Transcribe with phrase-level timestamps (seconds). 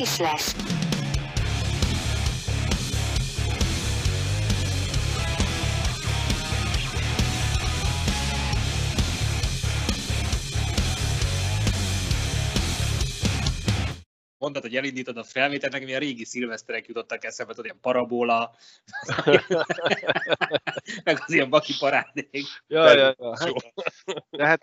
[0.00, 0.79] Kisles.
[14.50, 18.54] Mondtad, hogy elindítod a felvételt, nekem ilyen régi szilveszterek jutottak eszembe, tudod, ilyen parabola,
[21.04, 22.46] meg az ilyen baki parádék.
[22.66, 23.36] Ja, ja, ja.
[23.38, 23.52] Hát,
[24.30, 24.62] de hát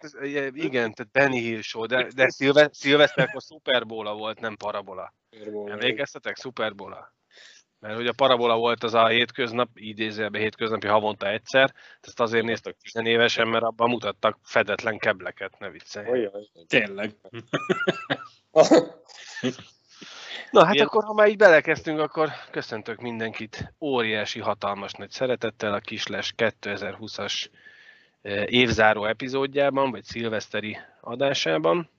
[0.54, 5.14] igen, tehát Benny Hill show, de, de szilve, szilveszterkor Superbola volt, nem parabola.
[5.66, 6.38] Emlékeztetek?
[6.38, 7.16] Superbola.
[7.80, 12.76] Mert hogy a parabola volt az a hétköznap, idézőjelben hétköznapi havonta egyszer, ezt azért néztek
[12.94, 16.30] 10 évesen, mert abban mutattak fedetlen kebleket, ne viccelj.
[16.68, 17.16] Tényleg.
[20.52, 20.86] Na hát Ilyen...
[20.86, 27.50] akkor, ha már így belekezdtünk, akkor köszöntök mindenkit óriási, hatalmas nagy szeretettel a Kisles 2020-as
[28.46, 31.90] évzáró epizódjában, vagy szilveszteri adásában.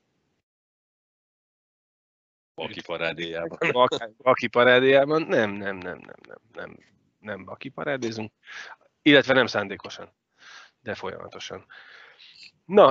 [2.54, 3.58] Baki parádéjában.
[4.22, 5.22] Baki parádéjában?
[5.22, 6.78] Nem, nem, nem, nem, nem, nem,
[7.18, 8.32] nem baki parádézunk.
[9.02, 10.12] Illetve nem szándékosan,
[10.80, 11.66] de folyamatosan.
[12.64, 12.90] Na,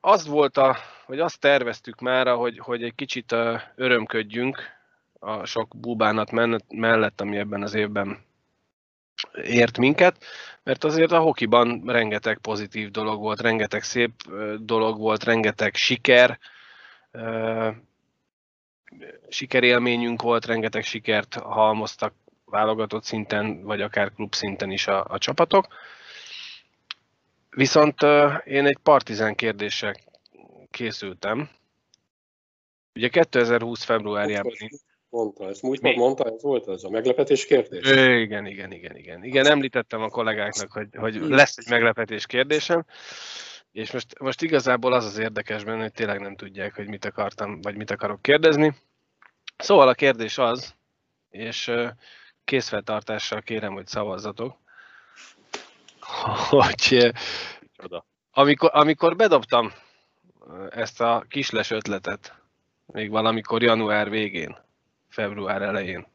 [0.00, 3.34] az volt a, vagy azt terveztük már, hogy, hogy egy kicsit
[3.74, 4.80] örömködjünk
[5.24, 6.30] a sok búbánat
[6.68, 8.18] mellett, ami ebben az évben
[9.42, 10.24] ért minket,
[10.62, 14.12] mert azért a hokiban rengeteg pozitív dolog volt, rengeteg szép
[14.58, 16.38] dolog volt, rengeteg siker,
[19.28, 25.66] sikerélményünk volt, rengeteg sikert halmoztak válogatott szinten, vagy akár klub szinten is a, a csapatok.
[27.50, 28.02] Viszont
[28.44, 29.94] én egy partizán kérdéssel
[30.70, 31.50] készültem.
[32.94, 34.52] Ugye 2020 februárjában...
[35.12, 37.90] Mondta, ezt múlt mondta, ez volt az a meglepetés kérdés?
[37.90, 39.24] Igen, igen, igen, igen.
[39.24, 42.84] Igen, említettem a kollégáknak, hogy, hogy lesz egy meglepetés kérdésem,
[43.72, 47.60] és most, most igazából az az érdekes benne, hogy tényleg nem tudják, hogy mit akartam,
[47.60, 48.74] vagy mit akarok kérdezni.
[49.56, 50.74] Szóval a kérdés az,
[51.30, 51.72] és
[52.44, 54.56] készfeltartással kérem, hogy szavazzatok,
[56.50, 57.12] hogy
[58.30, 59.72] amikor, amikor bedobtam
[60.70, 62.34] ezt a kisles ötletet,
[62.86, 64.70] még valamikor január végén,
[65.12, 66.06] február elején,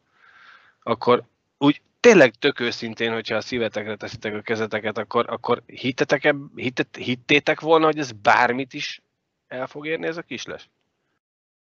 [0.84, 1.24] akkor
[1.58, 7.60] úgy tényleg tök őszintén, hogyha a szívetekre teszitek a kezeteket, akkor, akkor hittetek, hittet, hittétek
[7.60, 9.02] volna, hogy ez bármit is
[9.48, 10.70] el fog érni ez a kisles?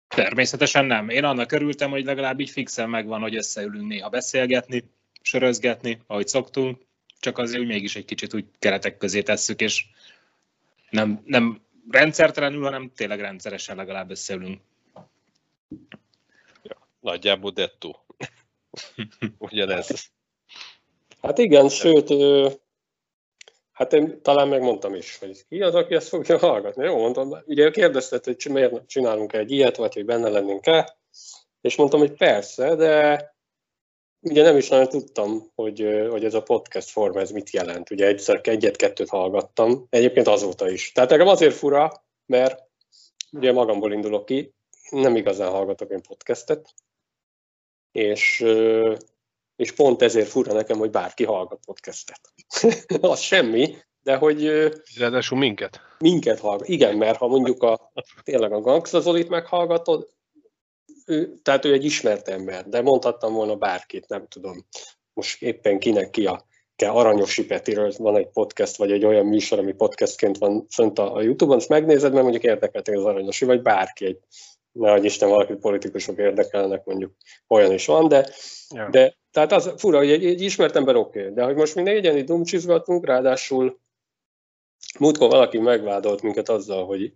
[0.07, 1.09] Természetesen nem.
[1.09, 4.83] Én annak örültem, hogy legalább így fixen megvan, hogy összeülünk néha beszélgetni,
[5.21, 6.81] sörözgetni, ahogy szoktunk,
[7.19, 9.85] csak azért úgy mégis egy kicsit úgy keretek közé tesszük, és
[10.89, 14.61] nem, nem rendszertelenül, hanem tényleg rendszeresen legalább összeülünk.
[17.03, 18.05] Nagyjából dettó.
[19.37, 20.11] Ugyanez.
[21.21, 22.13] Hát igen, sőt,
[23.71, 26.85] hát én talán megmondtam is, hogy ki az, aki ezt fogja hallgatni.
[26.85, 30.97] Jó, mondtam, ugye kérdezted, hogy miért csinálunk egy ilyet, vagy hogy benne lennénk-e,
[31.61, 33.35] és mondtam, hogy persze, de
[34.21, 37.91] ugye nem is nagyon tudtam, hogy, hogy ez a podcast forma ez mit jelent.
[37.91, 40.91] Ugye egyszer egyet-kettőt hallgattam, egyébként azóta is.
[40.91, 42.63] Tehát nekem azért fura, mert
[43.31, 44.53] ugye magamból indulok ki,
[44.89, 46.73] nem igazán hallgatok én podcastet,
[47.93, 48.45] és,
[49.55, 52.19] és pont ezért fura nekem, hogy bárki hallgat podcastet.
[53.01, 54.47] az semmi, de hogy...
[54.97, 55.79] Ráadásul minket.
[55.99, 56.67] Minket hallgat.
[56.67, 57.91] Igen, mert ha mondjuk a,
[58.23, 60.07] tényleg a Gangsta Zolit meghallgatod,
[61.05, 64.65] ő, tehát ő egy ismert ember, de mondhattam volna bárkit, nem tudom.
[65.13, 69.59] Most éppen kinek ki a kell Aranyosi Petiről, van egy podcast, vagy egy olyan műsor,
[69.59, 73.61] ami podcastként van fönt a, a Youtube-on, és megnézed, mert mondjuk érdekeltek az Aranyosi, vagy
[73.61, 74.19] bárki, egy,
[74.73, 77.11] nehogy Isten valaki politikusok érdekelnek, mondjuk
[77.47, 78.29] olyan is van, de,
[78.69, 78.89] ja.
[78.89, 81.81] de tehát az fura, hogy egy, egy ismert ember oké, okay, de hogy most mi
[81.81, 83.79] négyen itt dumcsizgatunk, ráadásul
[84.99, 87.13] múltkor valaki megvádolt minket azzal, hogy,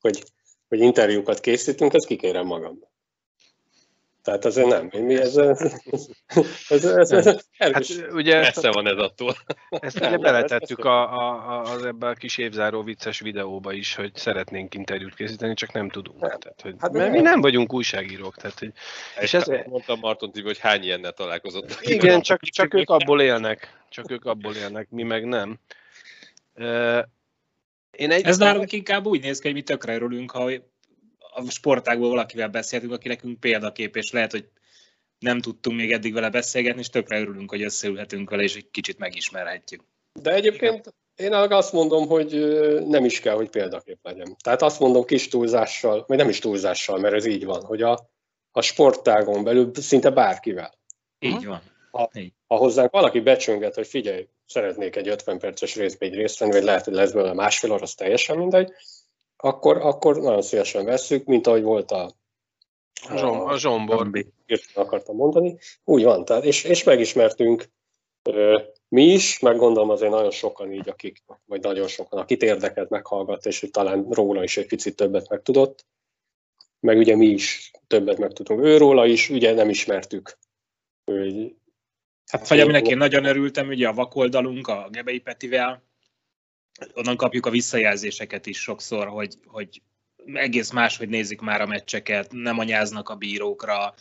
[0.00, 0.24] hogy,
[0.68, 2.88] hogy interjúkat készítünk, ezt kikérem magamban.
[4.26, 5.04] Tehát azért nem.
[5.04, 5.36] Mi ez?
[5.36, 5.60] ez,
[6.68, 9.36] ez, ez, ez hát ugye Messze van ez attól.
[9.68, 14.74] Ezt ugye beletettük a, a, az ebben a kis évzáró vicces videóba is, hogy szeretnénk
[14.74, 16.20] interjút készíteni, csak nem tudunk.
[16.20, 18.36] Tehát, hogy, hát mert mi nem vagyunk újságírók.
[18.36, 18.72] Tehát, hogy,
[19.20, 21.78] és ez, mondtam Marton TV, hogy hány ilyennel találkozott.
[21.80, 23.84] Igen, csak, csak ők abból élnek.
[23.88, 25.58] Csak ők abból élnek, mi meg nem.
[27.90, 30.50] Én egy Ez nálunk inkább úgy néz ki, hogy mi tökre örülünk, ha
[31.36, 34.48] a sportágból valakivel beszéltünk, aki nekünk példakép, és lehet, hogy
[35.18, 38.98] nem tudtunk még eddig vele beszélgetni, és tökre örülünk, hogy összeülhetünk vele, és egy kicsit
[38.98, 39.82] megismerhetjük.
[40.12, 42.30] De egyébként én azt mondom, hogy
[42.86, 44.36] nem is kell, hogy példakép legyen.
[44.42, 48.10] Tehát azt mondom kis túlzással, vagy nem is túlzással, mert ez így van, hogy a,
[48.52, 50.78] a sportágon belül szinte bárkivel.
[51.18, 51.62] Így van.
[51.90, 52.10] Ha,
[52.46, 56.62] ha hozzánk valaki becsönget, hogy figyelj, szeretnék egy 50 perces részbe egy részt venni, vagy
[56.62, 58.72] lehet, hogy lesz belőle másfél óra, az teljesen mindegy,
[59.36, 62.10] akkor, akkor nagyon szívesen vesszük, mint ahogy volt a
[63.08, 64.10] A, zsom, a zsombor.
[64.74, 65.58] Akartam mondani.
[65.84, 67.68] Úgy van, tehát, és, és megismertünk
[68.88, 73.48] mi is, meg gondolom azért nagyon sokan így, akik, vagy nagyon sokan, akit érdekelt, meghallgatta,
[73.48, 75.86] és hogy talán róla is egy picit többet megtudott.
[76.80, 80.38] Meg ugye mi is többet megtudtunk őróla is, ugye nem ismertük.
[81.04, 81.50] Ő,
[82.26, 85.82] Hát vagy aminek én nagyon örültem, ugye a vakoldalunk, a Gebei Petivel,
[86.94, 89.82] onnan kapjuk a visszajelzéseket is sokszor, hogy, hogy
[90.34, 93.94] egész máshogy nézik már a meccseket, nem anyáznak a bírókra,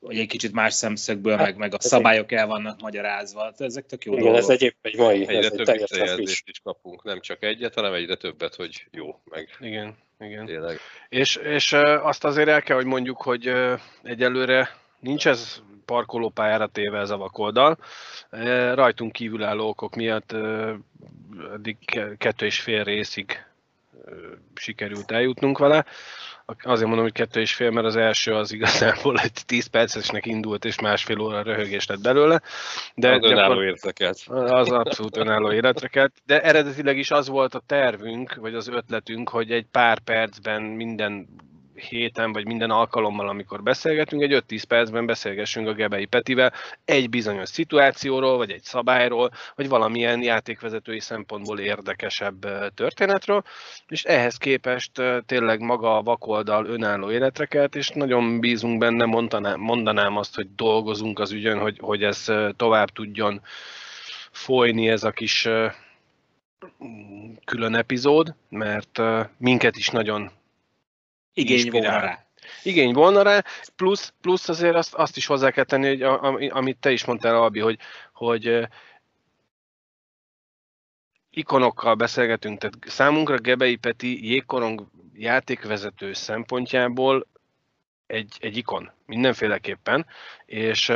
[0.00, 3.42] hogy egy kicsit más szemszögből, meg, meg a ez szabályok el vannak magyarázva.
[3.42, 4.42] Hát Ezek tök jó igen, dolgok.
[4.42, 5.80] ez egyéb egy mai, ez Egyre egy több friss.
[5.80, 10.46] visszajelzést is kapunk, nem csak egyet, hanem egyre többet, hogy jó, meg Igen, igen.
[10.46, 10.78] tényleg.
[11.08, 11.72] És, és
[12.02, 13.52] azt azért el kell, hogy mondjuk, hogy
[14.02, 17.78] egyelőre nincs ez parkolópályára téve ez a vakoldal.
[18.30, 20.74] Ö, Rajtunk kívülálló okok miatt ö,
[21.54, 23.44] eddig ke- kettő és fél részig
[24.04, 24.12] ö,
[24.54, 25.84] sikerült eljutnunk vele.
[26.62, 30.64] Azért mondom, hogy kettő és fél, mert az első az igazából egy 10 percesnek indult,
[30.64, 32.40] és másfél óra röhögés lett belőle.
[32.94, 34.18] De az önálló érteket.
[34.28, 36.12] az abszolút önálló életre kelt.
[36.26, 41.28] De eredetileg is az volt a tervünk, vagy az ötletünk, hogy egy pár percben minden
[41.78, 46.52] héten, vagy minden alkalommal, amikor beszélgetünk, egy 5-10 percben beszélgessünk a Gebei Petivel
[46.84, 53.42] egy bizonyos szituációról, vagy egy szabályról, vagy valamilyen játékvezetői szempontból érdekesebb történetről,
[53.88, 59.60] és ehhez képest tényleg maga a vakoldal önálló életre kelt, és nagyon bízunk benne, mondanám,
[59.60, 62.24] mondanám azt, hogy dolgozunk az ügyön, hogy, hogy ez
[62.56, 63.40] tovább tudjon
[64.30, 65.48] folyni ez a kis
[67.44, 69.00] külön epizód, mert
[69.36, 70.30] minket is nagyon
[71.38, 71.90] Igény inspirál.
[71.90, 72.26] volna rá.
[72.62, 73.44] igény volna rá,
[73.76, 77.04] plusz, plusz azért azt, azt is hozzá kell tenni, hogy a, ami- amit te is
[77.04, 77.78] mondtál, Albi, hogy,
[78.12, 78.68] hogy
[81.30, 87.26] ikonokkal beszélgetünk, tehát számunkra Gebei Peti jégkorong játékvezető szempontjából
[88.06, 90.06] egy, egy ikon, mindenféleképpen,
[90.46, 90.92] és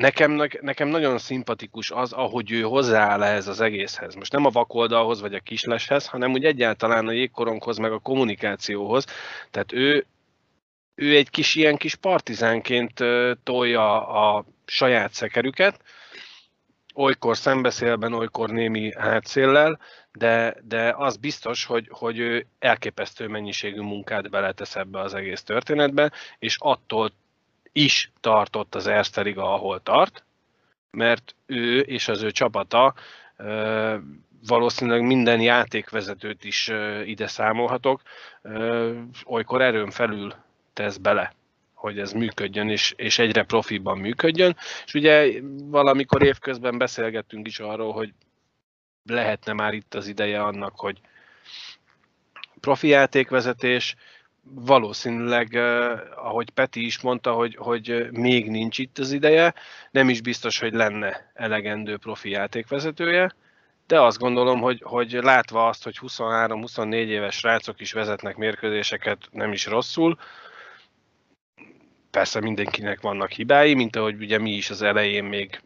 [0.00, 4.14] nekem, nekem nagyon szimpatikus az, ahogy ő hozzááll ehhez az egészhez.
[4.14, 9.04] Most nem a vakoldalhoz vagy a kisleshez, hanem úgy egyáltalán a jégkoronghoz, meg a kommunikációhoz.
[9.50, 10.06] Tehát ő,
[10.94, 13.04] ő egy kis ilyen kis partizánként
[13.42, 15.80] tolja a saját szekerüket,
[16.94, 19.78] olykor szembeszélben, olykor némi hátszéllel,
[20.12, 26.12] de, de az biztos, hogy, hogy ő elképesztő mennyiségű munkát beletesz ebbe az egész történetbe,
[26.38, 27.12] és attól
[27.72, 30.24] is tartott az Erste Liga, ahol tart,
[30.90, 32.94] mert ő és az ő csapata
[34.46, 36.70] valószínűleg minden játékvezetőt is
[37.04, 38.02] ide számolhatok,
[39.24, 40.34] olykor erőn felül
[40.72, 41.34] tesz bele
[41.80, 44.56] hogy ez működjön, és, és egyre profiban működjön.
[44.86, 48.12] És ugye valamikor évközben beszélgettünk is arról, hogy
[49.04, 51.00] lehetne már itt az ideje annak, hogy
[52.60, 53.96] profi játékvezetés,
[54.42, 55.54] valószínűleg,
[56.16, 59.54] ahogy Peti is mondta, hogy, hogy még nincs itt az ideje,
[59.90, 63.34] nem is biztos, hogy lenne elegendő profi játékvezetője,
[63.86, 69.52] de azt gondolom, hogy, hogy látva azt, hogy 23-24 éves srácok is vezetnek mérkőzéseket nem
[69.52, 70.18] is rosszul,
[72.10, 75.62] persze mindenkinek vannak hibái, mint ahogy ugye mi is az elején még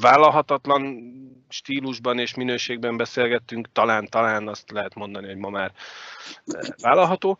[0.00, 1.12] vállalhatatlan
[1.48, 5.72] stílusban és minőségben beszélgettünk, talán, talán azt lehet mondani, hogy ma már
[6.82, 7.38] vállalható.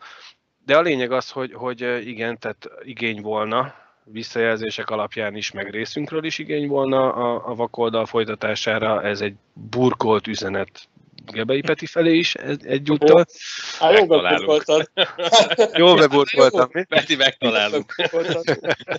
[0.65, 6.23] De a lényeg az, hogy, hogy igen, tehát igény volna, visszajelzések alapján is, meg részünkről
[6.23, 9.03] is igény volna a, a vakoldal folytatására.
[9.03, 10.89] Ez egy burkolt üzenet
[11.25, 13.25] Gebei Peti felé is egy- egyúttal.
[13.79, 14.91] Hát jó beburkoltad.
[15.73, 16.83] Jól beburkoltam, mi?
[16.83, 17.95] Peti, megtalálunk.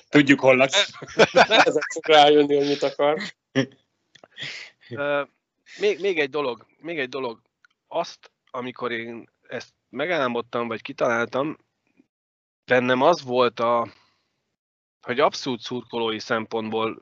[0.09, 0.91] Tudjuk, hol laksz.
[1.65, 3.19] Ezek fog rájönni, hogy mit akar.
[5.79, 7.41] Még, még egy dolog, még egy dolog.
[7.89, 11.57] Azt, amikor én ezt megálmodtam, vagy kitaláltam,
[12.65, 13.88] bennem az volt a,
[15.00, 16.99] hogy abszolút szurkolói szempontból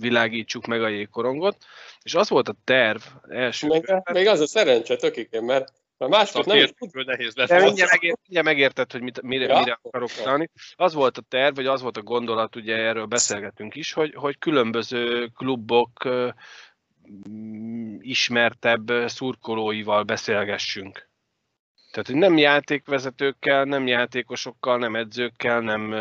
[0.00, 1.56] világítsuk meg a jégkorongot,
[2.02, 4.14] és az volt a terv első Még, körben.
[4.14, 7.48] még az a szerencse tökéken, mert mert másképp nem is nehéz lesz.
[7.48, 9.58] De mindjárt, megért, mindjárt megérted, hogy mit, mire, Ja.
[9.58, 10.50] mire akarok utalni.
[10.74, 14.38] Az volt a terv, vagy az volt a gondolat, ugye erről beszélgetünk is, hogy, hogy
[14.38, 16.08] különböző klubok
[17.98, 21.08] ismertebb szurkolóival beszélgessünk.
[21.96, 25.92] Tehát, hogy nem játékvezetőkkel, nem játékosokkal, nem edzőkkel, nem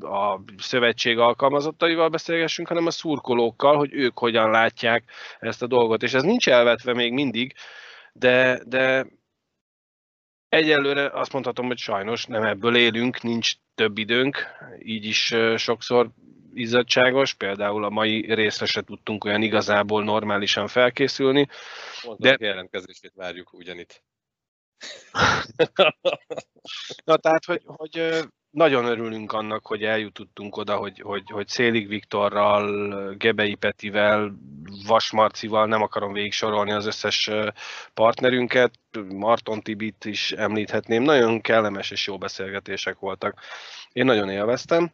[0.00, 5.04] a szövetség alkalmazottaival beszélgessünk, hanem a szurkolókkal, hogy ők hogyan látják
[5.38, 6.02] ezt a dolgot.
[6.02, 7.54] És ez nincs elvetve még mindig,
[8.12, 9.06] de, de
[10.48, 14.46] egyelőre azt mondhatom, hogy sajnos nem ebből élünk, nincs több időnk,
[14.78, 16.10] így is sokszor
[16.54, 21.46] izzadságos, például a mai részre se tudtunk olyan igazából normálisan felkészülni.
[22.04, 22.46] Mondtam, de...
[22.46, 24.02] jelentkezését várjuk ugyanitt.
[27.04, 33.14] Na tehát, hogy, hogy nagyon örülünk annak, hogy eljutottunk oda, hogy, hogy, hogy Szélig Viktorral,
[33.14, 34.32] Gebei Petivel,
[34.86, 37.30] Vasmarcival, nem akarom végig sorolni az összes
[37.94, 43.40] partnerünket, Marton Tibit is említhetném, nagyon kellemes és jó beszélgetések voltak.
[43.92, 44.92] Én nagyon élveztem,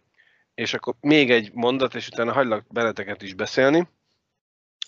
[0.55, 3.89] és akkor még egy mondat, és utána hagylak beleteket is beszélni.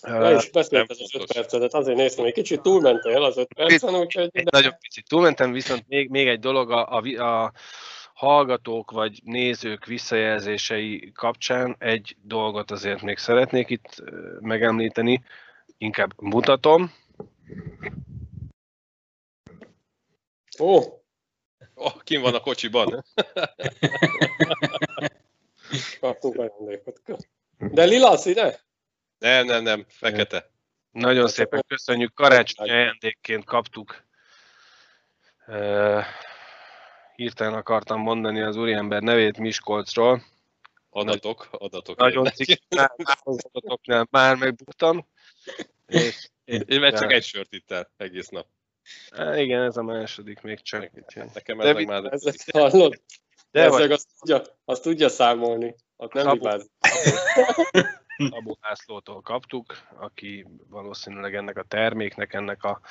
[0.07, 4.29] Ja, és beszélt az öt percedet, azért néztem, hogy kicsit túlmentél az öt percen, úgyhogy...
[4.31, 7.51] Egy nagyon picit túlmentem, viszont még, még egy dolog, a, a, a
[8.13, 14.03] hallgatók vagy nézők visszajelzései kapcsán egy dolgot azért még szeretnék itt
[14.39, 15.23] megemlíteni,
[15.77, 16.93] inkább mutatom.
[20.59, 20.79] Ó!
[21.73, 23.03] Oh, kim van a kocsiban?
[25.99, 27.01] Kaptunk ajándékot.
[27.57, 28.59] De lila színe?
[29.21, 30.51] Nem, nem, nem, fekete.
[30.91, 34.03] Nagyon szépen köszönjük, karácsonyi ajándékként kaptuk.
[35.47, 36.03] Uh,
[37.15, 40.23] hirtelen akartam mondani az úriember nevét Miskolcról.
[40.89, 41.97] Adatok, adatok.
[41.97, 42.91] Nagyon cikk, már,
[43.23, 45.07] adatoknál már megbuktam.
[45.87, 48.47] És, én mert csak egy sört itt el egész nap.
[49.15, 50.91] Há, igen, ez a második még csak.
[51.33, 52.13] Nekem ez meg már...
[52.13, 53.01] Ezek hallod?
[53.51, 53.91] De vagy...
[53.91, 55.75] azt, tudja, azt tudja számolni.
[55.95, 56.69] Ott nem hibáz.
[58.29, 62.81] Abu Lászlótól kaptuk, aki valószínűleg ennek a terméknek, ennek a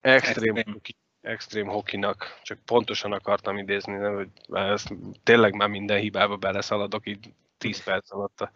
[0.00, 0.80] extrém,
[1.20, 7.32] extrém hokinak, csak pontosan akartam idézni, nem, hogy ezt tényleg már minden hibába beleszaladok így
[7.58, 8.50] 10 perc alatt a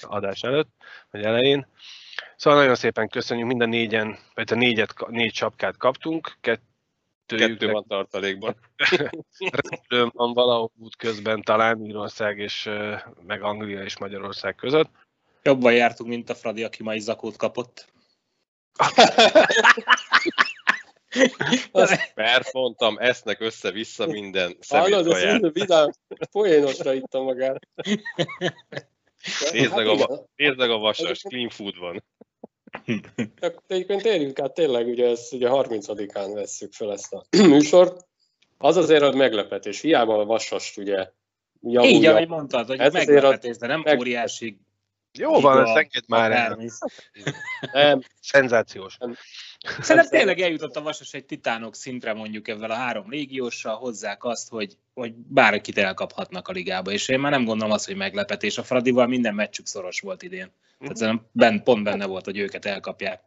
[0.00, 0.70] adás előtt,
[1.10, 1.66] vagy elején.
[2.36, 6.36] Szóval nagyon szépen köszönjük, mind a négyen, vagy a négyet, négy csapkát kaptunk,
[7.36, 8.56] Kettő van tartalékban.
[9.38, 12.70] Repülőm van valahol út közben, talán Írország és
[13.26, 14.90] meg Anglia és Magyarország között.
[15.42, 17.92] Jobban jártunk, mint a Fradi, aki mai zakót kapott.
[22.14, 25.90] Mert mondtam, esznek össze-vissza minden Hallod, minden vidám,
[26.30, 27.68] poénosra ittam magát.
[29.52, 32.04] Nézd meg, hát a, nézd meg a vasas, clean food van.
[33.40, 38.08] De egyébként térjünk át, tényleg ugye, ez, ugye 30-án vesszük fel ezt a műsort.
[38.58, 39.80] Az azért a meglepetés.
[39.80, 41.10] Hiába a vasast ugye
[41.60, 41.96] javulja.
[41.96, 43.98] Így, ahogy mondtad, hogy ez meglepetés, de nem meg...
[43.98, 44.60] óriási
[45.18, 46.58] jó van, ezt engedd már el.
[47.72, 48.96] Nem, szenzációs.
[48.98, 49.14] Nem.
[49.80, 54.48] Szerintem tényleg eljutott a Vasas egy titánok szintre mondjuk ebben a három légióssal, hozzák azt,
[54.48, 58.58] hogy, hogy bárkit elkaphatnak a ligába, és én már nem gondolom azt, hogy meglepetés.
[58.58, 60.52] A Fradival minden meccsük szoros volt idén.
[60.78, 63.22] Tehát szerintem ben, pont benne volt, hogy őket elkapják.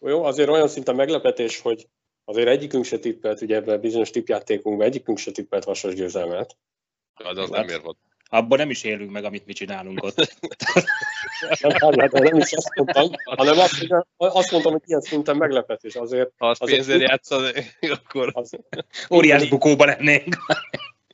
[0.00, 1.88] Jó, azért olyan szinten meglepetés, hogy
[2.24, 6.56] azért egyikünk se tippelt, ugye ebben bizonyos tippjátékunkban egyikünk se tippelt Vasas győzelmet.
[7.14, 7.96] Az, az nem ér volt
[8.34, 10.16] abban nem is élünk meg, amit mi csinálunk ott.
[11.94, 13.86] nem, nem is azt mondtam, hanem azt,
[14.16, 15.94] azt mondtam, hogy ilyen szinten meglepetés.
[15.94, 18.30] Azért, ha azt azért pénzért játszani, akkor...
[18.32, 18.50] Az,
[19.10, 20.36] óriás bukóba lennénk.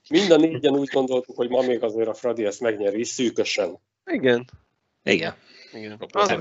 [0.09, 3.79] Mind a négyen úgy gondoltuk, hogy ma még azért a Fradi ezt megnyeri, szűkösen.
[4.05, 4.45] Igen.
[5.03, 5.35] Igen.
[5.73, 6.01] Igen.
[6.13, 6.37] Az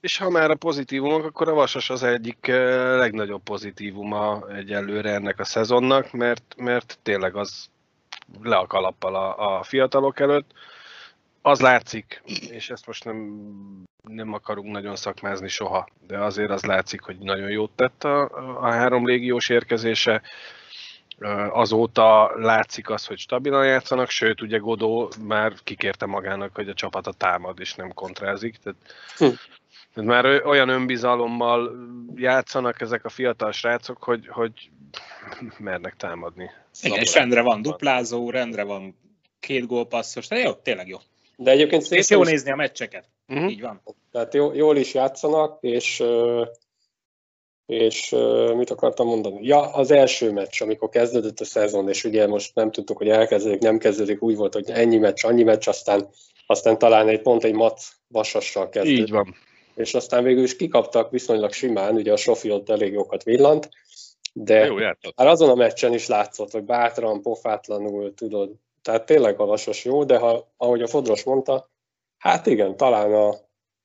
[0.00, 5.40] és ha már a pozitívumok, akkor a Vasas az egyik eh, legnagyobb pozitívuma egyelőre ennek
[5.40, 7.70] a szezonnak, mert, mert tényleg az
[8.42, 10.50] le a kalappal a, a fiatalok előtt.
[11.42, 13.40] Az látszik, és ezt most nem,
[14.02, 18.22] nem akarunk nagyon szakmázni soha, de azért az látszik, hogy nagyon jót tett a,
[18.60, 20.22] a három légiós érkezése.
[21.50, 27.12] Azóta látszik az, hogy stabilan játszanak, sőt, ugye Godó már kikérte magának, hogy a csapata
[27.12, 28.56] támad és nem kontrázik.
[28.56, 28.78] Tehát,
[29.18, 29.38] hm.
[30.04, 31.70] Már olyan önbizalommal
[32.14, 34.70] játszanak ezek a fiatal srácok, hogy, hogy
[35.58, 36.50] mernek támadni.
[36.82, 38.96] Igen, és rendre van duplázó, rendre van
[39.40, 40.98] két gólpasszos, tehát jó, tényleg jó.
[41.36, 42.28] De egyébként szépen és jó is...
[42.28, 43.08] nézni a meccseket.
[43.28, 43.50] Uh-huh.
[43.50, 43.82] Így van.
[44.12, 46.04] Tehát jó, jól is játszanak, és
[47.66, 48.14] és
[48.56, 49.46] mit akartam mondani?
[49.46, 53.60] Ja, az első meccs, amikor kezdődött a szezon, és ugye most nem tudtuk, hogy elkezdődik,
[53.60, 56.08] nem kezdődik, úgy volt, hogy ennyi meccs, annyi meccs, aztán,
[56.46, 59.06] aztán talán egy pont egy mat vasassal kezdődött.
[59.06, 59.34] Így van.
[59.76, 63.68] És aztán végül is kikaptak viszonylag simán, ugye a Sofi ott elég jókat villant,
[64.32, 69.44] de Jó, már azon a meccsen is látszott, hogy bátran, pofátlanul, tudod, tehát tényleg a
[69.44, 71.70] vasas jó, de ha, ahogy a Fodros mondta,
[72.18, 73.34] hát igen, talán a,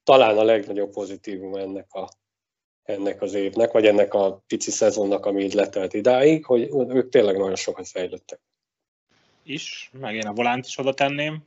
[0.04, 2.10] talán a legnagyobb pozitívum ennek, a,
[2.84, 7.38] ennek az évnek, vagy ennek a pici szezonnak, ami így letelt idáig, hogy ők tényleg
[7.38, 8.40] nagyon sokat fejlődtek.
[9.44, 11.44] Is, meg én a volánt is oda tenném,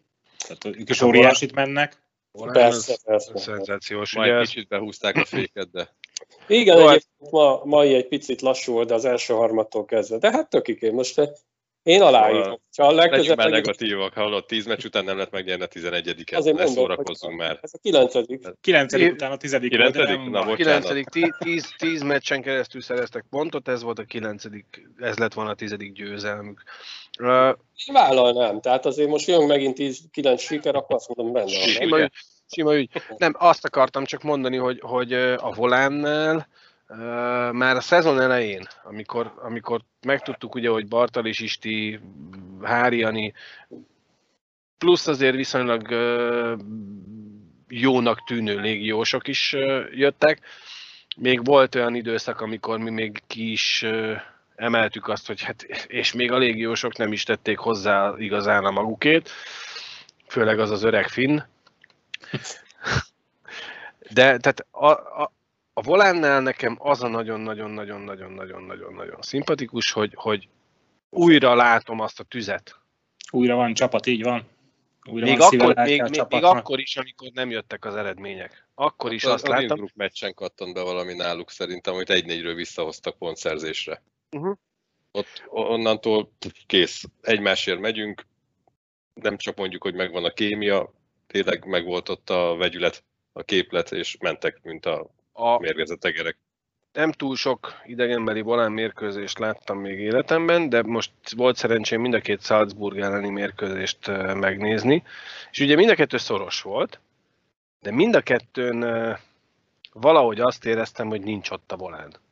[0.47, 2.04] tehát ők is óriásit mennek.
[2.43, 3.39] Persze, persze.
[3.39, 4.15] Szenzációs.
[4.15, 5.95] Majd kicsit behúzták a féket, de...
[6.47, 10.19] Igen, Jó, egyébként ma, mai egy picit lassú volt, de az első harmadtól kezdve.
[10.19, 11.21] De hát tökik én most
[11.85, 12.61] Én aláírom.
[12.77, 16.57] Ha a legközelebb már negatívak, hallott, 10 meccs után nem lehet megnyerni a 11-et, Azért
[16.57, 17.59] ne mondom, szórakozzunk már.
[17.63, 18.47] Ez a kilencedik.
[18.61, 20.23] Kilencedik Év- után a tizedik volt, de Kilencedik?
[20.23, 20.57] nem Na, baj.
[20.57, 20.57] bocsánat.
[20.57, 25.51] Kilencedik, tí- tíz, tíz meccsen keresztül szereztek pontot, ez volt a kilencedik, ez lett volna
[25.51, 26.63] a tizedik győzelmük.
[27.21, 27.57] Uh,
[27.87, 28.61] Én vállalnám.
[28.61, 31.67] Tehát azért most jön megint 10-9 siker, akkor azt mondom, benne.
[31.67, 32.13] Sima ügy,
[32.51, 32.91] sima ügy.
[33.17, 36.49] Nem, azt akartam csak mondani, hogy, hogy a volánnál
[36.87, 36.95] ö,
[37.53, 42.01] már a szezon elején, amikor, amikor megtudtuk ugye, hogy Bartal és Isti,
[42.63, 43.33] Háriani,
[44.79, 46.55] plusz azért viszonylag ö,
[47.69, 49.57] jónak tűnő légiósok is
[49.91, 50.41] jöttek.
[51.17, 53.85] Még volt olyan időszak, amikor mi még ki is
[54.57, 59.31] emeltük azt, hogy hát, és még a légiósok nem is tették hozzá igazán a magukét,
[60.27, 61.41] főleg az az öreg finn,
[64.11, 64.91] de tehát a,
[65.23, 65.33] a,
[65.73, 70.49] a volánnál nekem az a nagyon-nagyon-nagyon-nagyon-nagyon-nagyon-nagyon szimpatikus, hogy, hogy
[71.11, 72.79] újra látom azt a tüzet.
[73.31, 74.53] Újra van csapat, így van.
[75.11, 78.69] Újra Még van akkor, még, a még, még akkor is, amikor nem jöttek az eredmények.
[78.75, 79.65] Akkor is az, azt az láttam.
[79.65, 84.03] Innsbruck meccsen kattant be valami náluk szerintem, amit 1-4-ről visszahoztak pontszerzésre.
[84.35, 84.57] Uh-huh.
[85.13, 86.33] Ott onnantól
[86.67, 88.27] kész, egymásért megyünk,
[89.15, 90.93] nem csak mondjuk, hogy megvan a kémia,
[91.27, 96.39] tényleg megvolt ott a vegyület, a képlet, és mentek, mint a A, mérgezett egerek.
[96.93, 102.21] nem túl sok idegenbeli volán mérkőzést láttam még életemben, de most volt szerencsém mind a
[102.21, 105.03] két Salzburg elleni mérkőzést megnézni,
[105.51, 107.01] és ugye mind a kettő szoros volt,
[107.81, 108.85] de mind a kettőn
[109.93, 112.23] valahogy azt éreztem, hogy nincs ott a volán.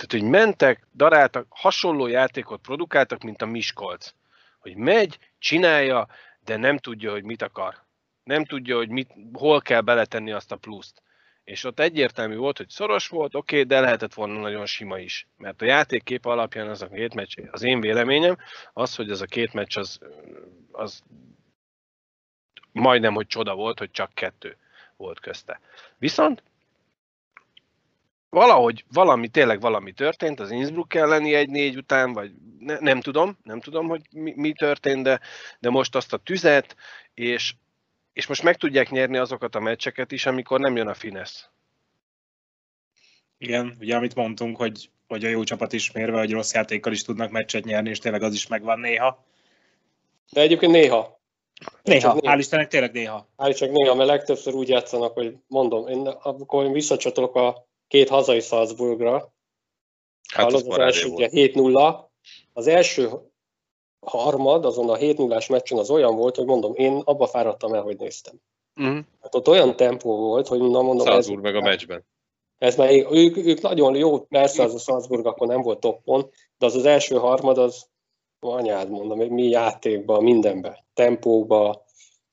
[0.00, 4.10] Tehát, hogy mentek, daráltak, hasonló játékot produkáltak, mint a Miskolc.
[4.58, 6.08] Hogy megy, csinálja,
[6.44, 7.74] de nem tudja, hogy mit akar.
[8.24, 11.02] Nem tudja, hogy mit, hol kell beletenni azt a pluszt.
[11.44, 15.26] És ott egyértelmű volt, hogy szoros volt, oké, okay, de lehetett volna nagyon sima is.
[15.36, 18.36] Mert a játékkép alapján az a két meccs, az én véleményem,
[18.72, 20.00] az, hogy ez a két meccs az,
[20.72, 21.02] az
[22.72, 24.56] majdnem, hogy csoda volt, hogy csak kettő
[24.96, 25.60] volt közte.
[25.98, 26.42] Viszont
[28.30, 33.38] valahogy valami, tényleg valami történt az Innsbruck elleni egy négy után, vagy ne, nem tudom,
[33.42, 35.20] nem tudom, hogy mi, mi történt, de,
[35.58, 36.76] de most azt a tüzet,
[37.14, 37.54] és,
[38.12, 41.48] és most meg tudják nyerni azokat a meccseket is, amikor nem jön a Finesz.
[43.38, 47.30] Igen, ugye amit mondtunk, hogy, hogy a jó csapat ismérve, hogy rossz játékkal is tudnak
[47.30, 49.24] meccset nyerni, és tényleg az is megvan néha.
[50.32, 51.20] De egyébként néha.
[51.82, 52.34] Néha, néha.
[52.34, 53.28] hál' Istennek tényleg néha.
[53.36, 58.08] Hát csak néha, mert legtöbbször úgy játszanak, hogy mondom, én akkor én visszacsatolok a két
[58.08, 59.32] hazai Salzburgra,
[60.32, 61.32] Hát Hallod, az az első volt.
[61.32, 62.04] ugye 7-0,
[62.52, 63.08] az első
[64.00, 67.82] harmad, azon a 7 0 meccsen az olyan volt, hogy mondom, én abba fáradtam el,
[67.82, 68.34] hogy néztem.
[68.76, 68.98] Uh-huh.
[69.20, 72.04] Hát ott olyan tempó volt, hogy na mondom, ez, Salzburg meg a meccsben.
[72.58, 76.66] ez már, ők, ők nagyon jó, persze az a Salzburg akkor nem volt toppon, de
[76.66, 77.88] az az első harmad, az
[78.40, 81.84] anyád mondom, mi játékban, mindenben, tempóba,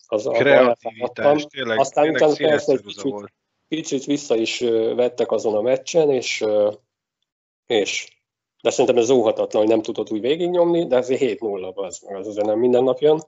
[0.07, 0.23] az.
[0.23, 3.31] Kreativitás, tényleg, Aztán tényleg utána persze egy kicsit- volt.
[3.67, 4.59] Picit vissza is
[4.95, 6.45] vettek azon a meccsen, és,
[7.65, 8.17] és
[8.61, 12.45] de szerintem ez óhatatlan, hogy nem tudott úgy végignyomni, de azért 7-0 az, az azért
[12.45, 13.21] nem minden nap jön,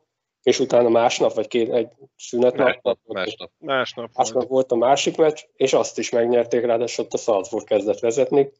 [0.44, 3.52] és utána másnap, vagy két, egy szünetnap, Másnap, másnap.
[3.58, 4.18] Másnap volt.
[4.18, 8.52] másnap volt a másik meccs, és azt is megnyerték, ráadásul ott a Salzburg kezdett vezetni,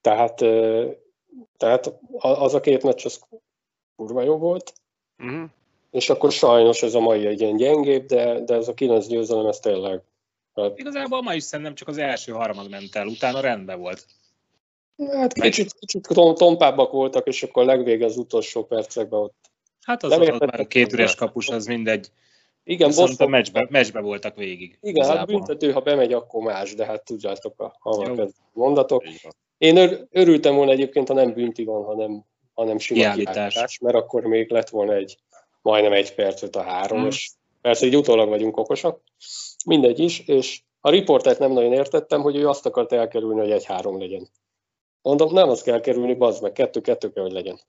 [0.00, 0.44] tehát,
[1.56, 3.20] tehát az a két meccs az
[3.96, 4.72] kurva jó volt,
[5.18, 5.48] Uh-huh.
[5.90, 9.46] és akkor sajnos ez a mai egy ilyen gyengébb, de, de ez a kilenc győzelem,
[9.46, 10.02] ez tényleg
[10.62, 14.06] hát Igazából ma is szerintem csak az első harmad ment el, utána rendben volt.
[15.12, 19.34] Hát kicsit, kicsit tom, tompábbak voltak, és akkor legvége az utolsó percekben ott.
[19.82, 22.10] Hát az, értettem már a két üres kapus, az mindegy.
[22.64, 24.78] Igen, Viszont a Boston, meccsbe, meccsbe voltak végig.
[24.80, 25.36] igen, hát igazából.
[25.36, 29.04] büntető, ha bemegy, akkor más, de hát tudjátok a hamar mondatok.
[29.58, 33.34] Én ör, örültem volna egyébként, ha nem bünti van, hanem, hanem sima Kiállítás.
[33.34, 35.18] kiállítás, mert akkor még lett volna egy
[35.62, 37.06] majdnem egy percet a három, Hmm.
[37.06, 39.00] és persze így utólag vagyunk okosak,
[39.66, 43.64] mindegy is, és a riportert nem nagyon értettem, hogy ő azt akart elkerülni, hogy egy
[43.64, 44.28] három legyen.
[45.02, 47.60] Mondom, nem azt kell kerülni, bazd meg, kettő-kettő kell, hogy legyen.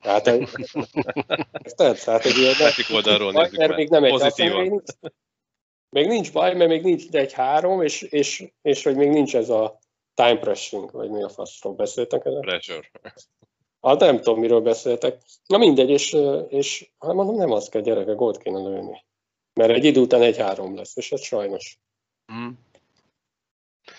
[0.00, 1.98] Tehát, érted?
[2.04, 4.82] Tehát egy ilyen, Másik oldalról baj, mert még nem egy még nincs,
[5.88, 9.48] még nincs baj, mert még nincs egy három, és, és, és hogy még nincs ez
[9.48, 9.78] a
[10.14, 12.40] time pressing, vagy mi a faszról beszéltek ezen.
[12.40, 12.90] Pressure.
[13.80, 15.22] Hát nem tudom, miről beszéltek.
[15.46, 16.16] Na mindegy, és,
[16.48, 19.06] és hát mondom, nem az kell, gyereke, gólt kéne lőni.
[19.58, 21.78] Mert egy idő után egy három lesz, és ez sajnos.
[22.32, 22.52] Uh-huh.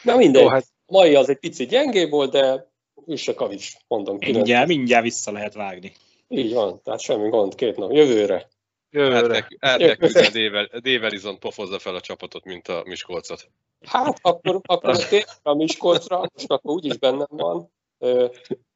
[0.04, 2.72] Na mindegy, Jó, hát mai az egy picit gyengébb volt, de
[3.06, 4.17] üss a kavics, mondom.
[4.19, 5.91] Mindjárt, mindjárt vissza lehet vágni.
[6.28, 8.50] Így van, tehát semmi gond, két nap, jövőre.
[8.89, 9.48] Jövőre.
[9.95, 13.50] küldeni Dével- Dévelizon pofozza fel a csapatot, mint a Miskolcot.
[13.86, 17.72] Hát akkor, akkor tényleg a Miskolcra, most akkor úgyis bennem van.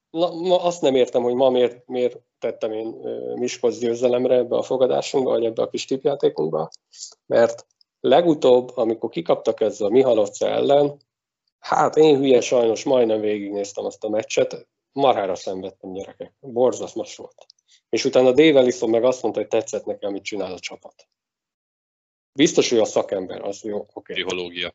[0.09, 2.87] Na, ma azt nem értem, hogy ma miért, miért tettem én
[3.35, 6.69] Miskolc győzelemre ebbe a fogadásunkba, vagy ebbe a kis tipjátékunkba,
[7.25, 7.65] mert
[7.99, 10.97] legutóbb, amikor kikaptak ezzel a Mihalovce ellen,
[11.59, 17.45] hát én hülye sajnos majdnem végignéztem azt a meccset, marhára szenvedtem gyerekek, borzaszmas volt.
[17.89, 21.07] És utána Dave Ellison meg azt mondta, hogy tetszett neki, amit csinál a csapat.
[22.33, 23.91] Biztos, hogy a szakember, az jó, oké.
[23.93, 24.15] Okay.
[24.15, 24.73] Pszichológia.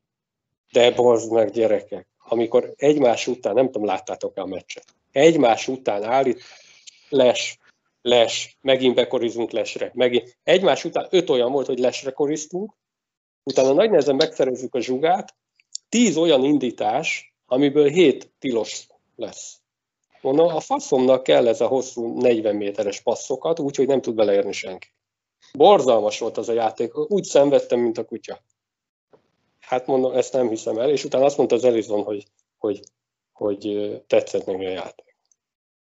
[0.73, 6.43] De borzd meg gyerekek, amikor egymás után, nem tudom, láttátok-e a meccset, egymás után állít,
[7.09, 7.59] les,
[8.03, 10.39] les, megint bekorizunk lesre, megint.
[10.43, 12.73] Egymás után öt olyan volt, hogy lesre koriztunk,
[13.43, 15.37] utána nagy nehezen megszerezzük a zsugát,
[15.89, 19.61] tíz olyan indítás, amiből hét tilos lesz.
[20.21, 24.89] Mondom, a faszomnak kell ez a hosszú 40 méteres passzokat, úgyhogy nem tud beleérni senki.
[25.53, 28.43] Borzalmas volt az a játék, úgy szenvedtem, mint a kutya.
[29.61, 32.27] Hát mondom, ezt nem hiszem el, és utána azt mondta az Elizon, hogy,
[32.59, 32.81] hogy,
[33.33, 35.08] hogy tetszett neki a játék.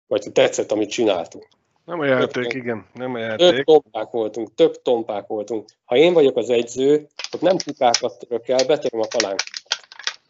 [0.06, 1.48] Vagy tetszett, amit csináltunk.
[1.84, 3.54] Nem a játék, igen, nem a játék.
[3.54, 5.68] Több tompák voltunk, több tompák voltunk.
[5.84, 9.40] Ha én vagyok az egyző, ott nem kukákat török el, betöröm a palánk.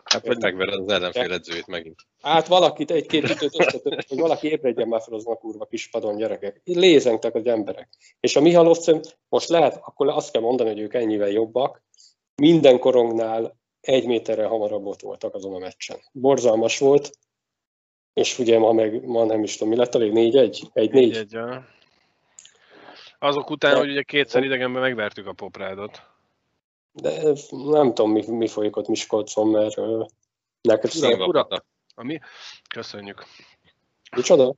[0.04, 2.00] Hát vagy megvered az ellenfél edzőjét megint.
[2.22, 6.16] Hát valakit egy-két ütőt összetört, hogy valaki ébredjen már fel azon a kurva kis padon,
[6.16, 6.60] gyerekek.
[6.64, 7.88] Lézengtek az emberek.
[8.20, 11.82] És a Mihalovcem, most lehet, akkor azt kell mondani, hogy ők ennyivel jobbak,
[12.34, 15.98] minden korongnál egy méterre hamarabb ott voltak azon a meccsen.
[16.12, 17.10] Borzalmas volt,
[18.16, 20.62] és ugye ma meg, ma nem is tudom, mi lett elég, 4-1?
[20.74, 21.30] 1-4?
[21.30, 21.66] ja.
[23.18, 26.02] Azok után, De- hogy ugye kétszer idegenben megvertük a Poprádot.
[26.92, 30.04] De nem tudom, mi, mi folyik ott Miskolcon, mert ö,
[30.60, 31.66] neked patak.
[31.94, 32.18] Ami?
[32.68, 33.24] Köszönjük.
[34.16, 34.54] Micsoda?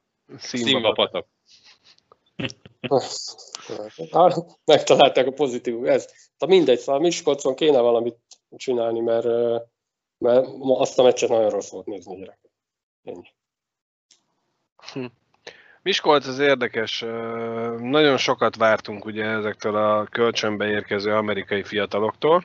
[4.10, 5.86] Ah, Megtalálták a pozitív.
[5.86, 6.08] Ez.
[6.38, 8.16] De mindegy, szóval Miskolcon kéne valamit
[8.56, 9.26] csinálni, mert,
[10.18, 12.40] mert azt a meccset nagyon rossz volt nézni, gyerek.
[13.04, 13.36] Ennyi.
[15.82, 17.00] Miskolc az érdekes,
[17.78, 22.44] nagyon sokat vártunk ugye ezektől a kölcsönbe érkező amerikai fiataloktól.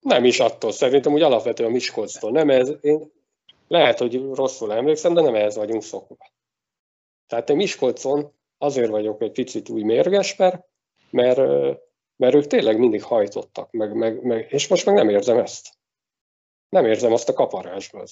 [0.00, 2.30] Nem is attól, szerintem úgy alapvetően Miskolctól.
[2.30, 3.12] Nem ez, én
[3.68, 6.16] lehet, hogy rosszul emlékszem, de nem ehhez vagyunk szokva.
[7.26, 10.64] Tehát én Miskolcon azért vagyok egy picit új mérges, mert,
[12.16, 15.68] mert, ők tényleg mindig hajtottak, meg, meg, meg, és most meg nem érzem ezt.
[16.68, 18.04] Nem érzem azt a kaparásba.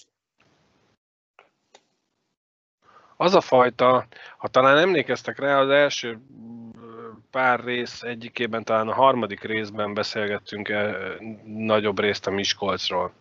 [3.23, 4.07] Az a fajta,
[4.37, 10.69] ha talán emlékeztek rá, az első ö, pár rész egyikében, talán a harmadik részben beszélgettünk
[10.69, 13.13] el nagyobb részt a Miskolcról.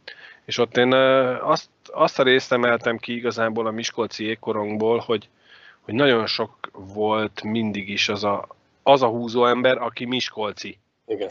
[0.45, 5.29] És ott én azt, azt a részt emeltem ki igazából a Miskolci ékkorongból, hogy,
[5.81, 8.47] hogy nagyon sok volt mindig is az a,
[8.83, 11.29] az a húzó ember, aki Miskolci Igen.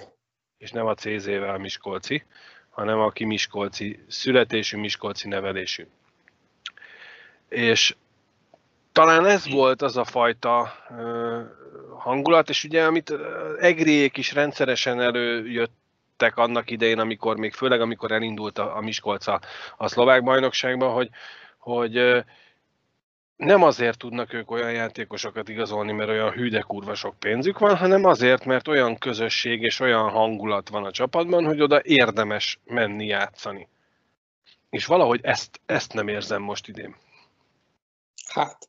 [0.59, 2.25] és nem a CZ-vel Miskolci,
[2.69, 5.87] hanem aki Miskolci születésű, Miskolci nevelésű.
[7.49, 7.95] És
[8.93, 10.73] talán ez volt az a fajta
[11.99, 13.13] hangulat, és ugye amit
[13.59, 19.41] Egriék is rendszeresen előjöttek annak idején, amikor még főleg amikor elindult a, a Miskolc a,
[19.79, 21.11] szlovák bajnokságban, hogy,
[21.59, 22.25] hogy
[23.37, 27.77] nem azért tudnak ők olyan játékosokat igazolni, mert olyan hű de kurva sok pénzük van,
[27.77, 33.07] hanem azért, mert olyan közösség és olyan hangulat van a csapatban, hogy oda érdemes menni
[33.07, 33.69] játszani.
[34.71, 36.97] És valahogy ezt, ezt nem érzem most idén.
[38.29, 38.69] Hát,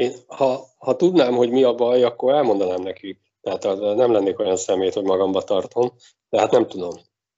[0.00, 3.18] én, ha, ha tudnám, hogy mi a baj, akkor elmondanám nekik.
[3.40, 3.62] Tehát
[3.96, 5.92] nem lennék olyan szemét, hogy magamba tartom,
[6.28, 6.92] de hát nem tudom.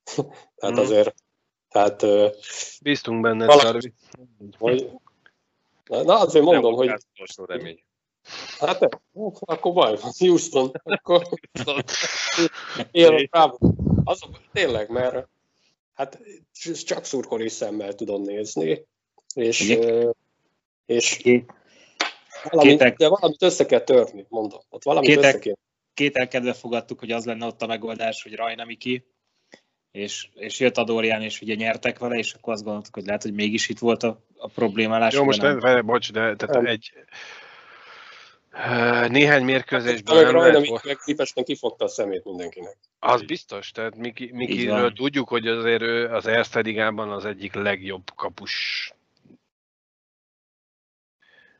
[0.56, 0.84] tehát Mhm.
[0.84, 1.14] azért,
[1.68, 2.04] tehát,
[2.82, 3.92] Bíztunk benned, Valaki- Szarvi.
[4.58, 4.90] hogy,
[5.84, 7.04] na na, azért mondom, Nem hogy
[7.46, 7.82] remény.
[8.58, 8.88] hát nem,
[9.40, 11.22] akkor baj van, Houston, akkor
[13.30, 13.56] bravo.
[14.04, 15.28] Azok, tényleg, mert
[15.94, 16.20] hát
[16.84, 18.86] csak szurkoló szemmel tudom nézni,
[19.34, 19.78] és,
[20.86, 21.22] és
[22.42, 24.60] Ké- valamit, Kétek- de valamit össze kell törni, mondom.
[24.68, 25.54] Ott valamit Kétek- össze kell.
[25.94, 29.04] kételkedve fogadtuk, hogy az lenne ott a megoldás, hogy Rajna Miki,
[29.90, 33.32] és, és jött Adorján, és ugye nyertek vele, és akkor azt gondoltuk, hogy lehet, hogy
[33.34, 35.12] mégis itt volt a, a problémálás.
[35.12, 35.54] Jó, de most nem.
[35.54, 36.66] ne, várj, bocs, de tehát Nem.
[36.66, 36.92] egy
[38.52, 40.70] ö, néhány mérkőzésben Meg nem Rajna lehet,
[41.06, 42.76] Miki meg kifogta a szemét mindenkinek.
[42.98, 48.10] Az biztos, tehát Miki, Mikiről tudjuk, hogy azért ő az Erste Ligában az egyik legjobb
[48.16, 48.92] kapus.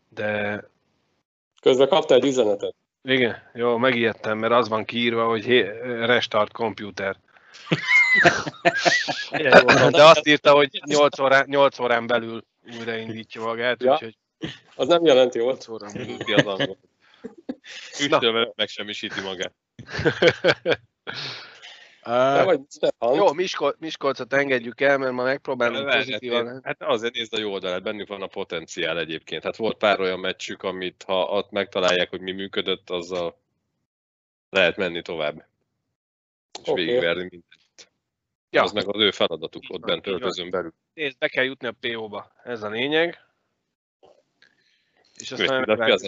[0.08, 0.64] De
[1.62, 2.74] Közben kapta egy üzenetet.
[3.02, 7.16] igen, jó, megijedtem, mert az van kiírva, hogy hé- restart computer.
[9.90, 12.44] De azt írta, hogy 8 órán, 8 órán belül
[12.78, 13.92] újraindítja magát, Ja.
[13.92, 14.16] úgyhogy
[14.74, 15.46] Az nem jelenti jól.
[15.52, 16.16] 8 órán belül.
[16.16, 16.76] Tudja az angol.
[18.00, 19.52] Üstölve megsemmisíti magát.
[22.06, 22.60] Uh, vagy
[23.00, 26.60] jó, Miskol, Miskolcot engedjük el, mert ma megpróbálunk pozitívan.
[26.62, 29.42] Hát azért nézd a jó oldalát, bennük van a potenciál egyébként.
[29.42, 33.40] Hát volt pár olyan meccsük, amit ha ott megtalálják, hogy mi működött, azzal
[34.50, 35.46] lehet menni tovább.
[36.62, 36.84] És Oké.
[36.84, 37.90] végigverni mindent.
[38.50, 38.62] Ja.
[38.62, 40.74] Az meg az ő feladatuk ott bent öltözön belül.
[40.94, 42.32] Nézd, be kell jutni a PO-ba.
[42.44, 43.18] Ez a lényeg.
[45.16, 46.02] És Köszönöm, aztán de mi az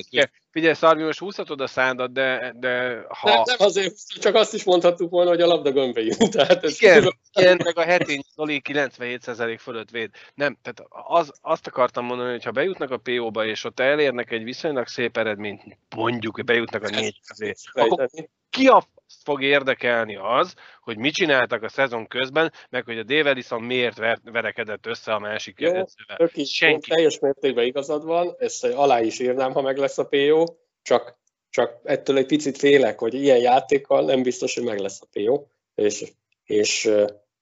[0.54, 3.28] Figyelj, most húzhatod a szádat, de, de ha...
[3.28, 6.30] Nem, nem azért, csak azt is mondhattuk volna, hogy a labda gömbbe jut.
[6.36, 10.10] Tehát ez Igen, igen, meg a hetén Zoli 97% fölött véd.
[10.34, 14.44] Nem, tehát az, azt akartam mondani, hogy ha bejutnak a PO-ba, és ott elérnek egy
[14.44, 18.08] viszonylag szép eredményt, mondjuk, hogy bejutnak a négy közé, akkor
[18.50, 18.84] ki a
[19.24, 23.96] fog érdekelni az, hogy mit csináltak a szezon közben, meg hogy a Dave Ellison miért
[23.96, 26.44] ver, verekedett össze a másik Jó, edzővel.
[26.44, 26.90] Senki.
[26.90, 30.44] teljes mértékben igazad van, ezt alá is írnám, ha meg lesz a PO,
[30.82, 31.18] csak,
[31.50, 35.44] csak ettől egy picit félek, hogy ilyen játékkal nem biztos, hogy meg lesz a PO,
[35.74, 36.12] és,
[36.44, 36.90] és,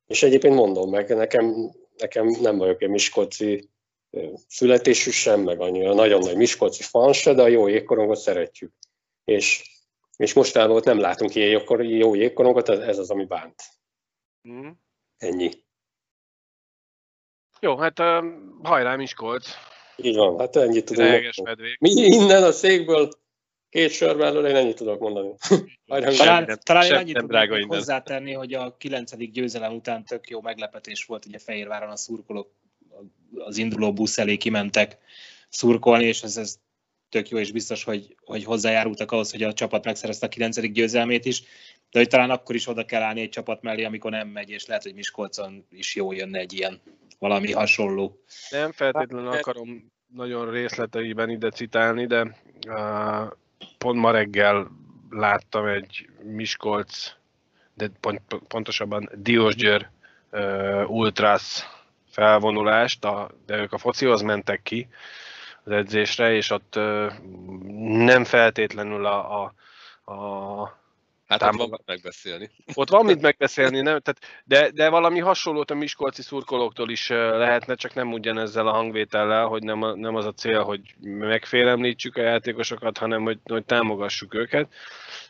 [0.06, 3.70] és egyébként mondom meg, nekem, nekem nem vagyok egy miskolci
[4.48, 8.72] születésű sem, meg annyira nagyon nagy miskolci fan se, de a jó jégkorongot szeretjük.
[9.24, 9.71] És,
[10.22, 13.62] és mostában ott nem látunk ilyen jó, jó jégkorongot, ez, az, ami bánt.
[14.48, 14.68] Mm.
[15.16, 15.50] Ennyi.
[17.61, 19.46] Jó, hát um, hajrá Miskolc,
[19.96, 21.35] Így van, hát ennyit tudunk.
[21.78, 23.08] Mi innen a székből
[23.68, 25.35] két sör mellől én ennyit tudok mondani.
[25.88, 27.68] Hajrá, Talán, nem- talán semmi annyit nem drága innen.
[27.68, 29.16] hozzátenni, hogy a 9.
[29.16, 32.50] győzelem után tök jó meglepetés volt, ugye Fehérváron a szurkolók
[33.35, 34.98] az induló busz elé kimentek
[35.48, 36.58] szurkolni, és ez, ez
[37.12, 40.61] tök jó, és biztos, hogy, hogy hozzájárultak ahhoz, hogy a csapat megszerezte a 9.
[40.61, 41.42] győzelmét is,
[41.90, 44.66] de hogy talán akkor is oda kell állni egy csapat mellé, amikor nem megy, és
[44.66, 46.81] lehet, hogy Miskolcon is jó jönne egy ilyen
[47.18, 48.22] valami hasonló.
[48.51, 52.37] Nem feltétlenül akarom nagyon részleteiben ide citálni, de
[53.79, 54.70] pont ma reggel
[55.11, 57.11] láttam egy Miskolc,
[57.75, 59.88] de pont, pontosabban Diósgyőr
[60.31, 61.38] uh,
[62.11, 63.07] felvonulást,
[63.46, 64.88] de ők a focihoz mentek ki
[65.64, 66.75] az edzésre, és ott
[68.05, 69.53] nem feltétlenül a, a,
[70.12, 70.81] a
[71.40, 72.51] Hát ott van mit megbeszélni.
[72.75, 74.01] ott van mit megbeszélni, nem?
[74.01, 79.47] Tehát, de, de valami hasonlót a miskolci szurkolóktól is lehetne, csak nem ugyanezzel a hangvétellel,
[79.47, 84.35] hogy nem, a, nem az a cél, hogy megfélemlítsük a játékosokat, hanem hogy, hogy támogassuk
[84.35, 84.68] őket,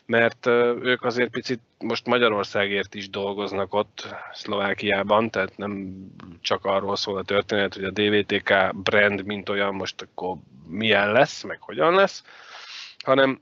[0.05, 0.45] mert
[0.81, 5.93] ők azért picit most Magyarországért is dolgoznak ott Szlovákiában, tehát nem
[6.41, 10.37] csak arról szól a történet, hogy a DVTK brand mint olyan most akkor
[10.67, 12.23] milyen lesz, meg hogyan lesz,
[13.03, 13.39] hanem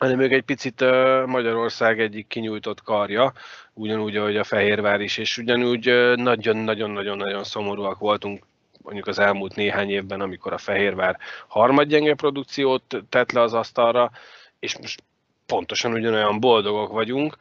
[0.00, 0.80] hanem ők egy picit
[1.26, 3.32] Magyarország egyik kinyújtott karja,
[3.72, 5.84] ugyanúgy, ahogy a Fehérvár is, és ugyanúgy
[6.14, 8.44] nagyon-nagyon-nagyon-nagyon szomorúak voltunk
[8.82, 14.10] mondjuk az elmúlt néhány évben, amikor a Fehérvár harmadgyenge produkciót tett le az asztalra,
[14.58, 15.02] és most
[15.46, 17.36] pontosan ugyanolyan boldogok vagyunk,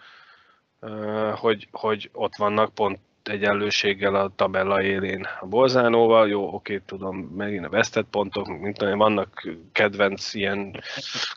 [1.36, 7.66] hogy, hogy ott vannak pont egyenlőséggel a tabella élén a Bolzánóval, jó, oké, tudom, megint
[7.66, 10.84] a vesztett pontok, mint tudom, vannak kedvenc ilyen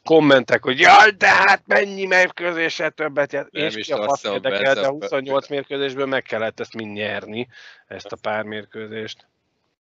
[0.02, 3.50] kommentek, hogy jaj, de hát mennyi mérkőzéssel többet ját.
[3.50, 6.74] Nem És is ki a azt fasz érdekel, de persze, 28 mérkőzésből meg kellett ezt
[6.74, 7.48] mind nyerni,
[7.87, 9.26] ezt a pár mérkőzést.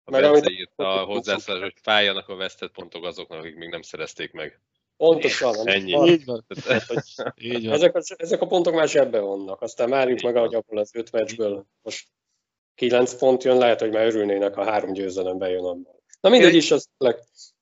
[0.04, 3.82] A Bence amit- írta a hozzászólás, hogy fájjanak a vesztett pontok azoknak, akik még nem
[3.82, 4.60] szerezték meg.
[4.98, 5.68] Pontosan.
[5.68, 5.92] Ennyi.
[5.92, 6.08] van.
[6.08, 6.46] Így van.
[6.66, 7.04] Tehát, hogy
[7.36, 7.74] Így van.
[7.74, 9.62] ezek, a, ezek a pontok már zsebben vannak.
[9.62, 12.08] Aztán várjuk meg, ahogy abból az öt meccsből most
[12.76, 16.02] kilenc pont jön, lehet, hogy már örülnének, ha három győzelem bejön abból.
[16.22, 16.90] Na mindegy is, az.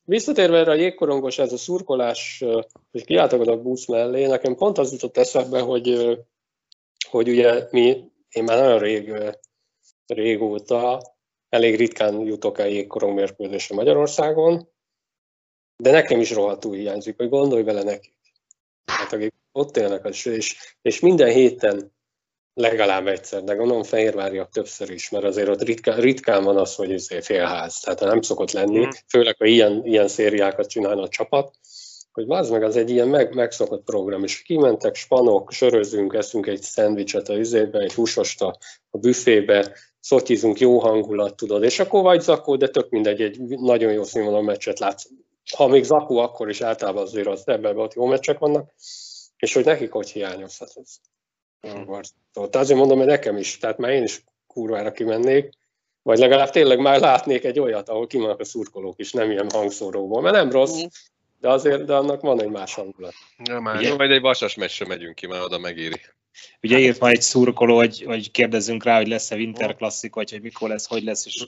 [0.08, 2.44] Visszatérve erre a jégkorongos, ez a szurkolás,
[2.92, 6.18] hogy kiálltak a busz mellé, nekem pont az jutott eszembe, hogy,
[7.10, 9.14] hogy ugye mi, én már nagyon rég,
[10.06, 11.02] régóta
[11.50, 14.70] elég ritkán jutok el jégkorong mérkőzésre Magyarországon,
[15.78, 18.14] de nekem is rohadtul hiányzik, hogy gondolj bele nekik.
[18.86, 20.26] Hát akik ott élnek, és,
[20.82, 21.94] és, minden héten
[22.54, 26.90] legalább egyszer, de gondolom Fehérváriak többször is, mert azért ott ritkán, ritkán van az, hogy
[26.90, 28.90] izé félház, tehát nem szokott lenni, Mm.
[29.08, 31.56] főleg, ha ilyen, ilyen szériákat csinálna a csapat,
[32.12, 36.62] hogy az meg az egy ilyen meg, megszokott program, és kimentek, spanok, sörözünk, eszünk egy
[36.62, 38.58] szendvicset a üzébe, egy húsost a,
[38.90, 43.92] a büfébe, szotizunk, jó hangulat, tudod, és akkor vagy zakó, de tök mindegy, egy nagyon
[43.92, 45.06] jó színvonalú meccset látsz.
[45.56, 48.74] Ha még zakó, akkor is általában azért az ebben ott jó meccsek vannak,
[49.38, 50.96] és hogy nekik hogy hiányozhat ez.
[52.34, 55.50] Tehát azért mondom, hogy nekem is, tehát már én is kurvára kimennék,
[56.02, 60.22] vagy legalább tényleg már látnék egy olyat, ahol kimennek a szurkolók is, nem ilyen hangszóróból,
[60.22, 60.84] mert nem rossz,
[61.40, 63.14] de azért, de annak van egy más hangulat.
[63.44, 63.88] Ja, már Ugye?
[63.88, 63.96] jó.
[63.96, 66.02] Vagy egy vasas meccsre megyünk ki, mert oda megéri.
[66.62, 70.42] Ugye írt ma egy szurkoló, hogy, hogy kérdezzünk rá, hogy lesz-e Winter Classic, vagy hogy
[70.42, 71.48] mikor lesz, hogy lesz, és,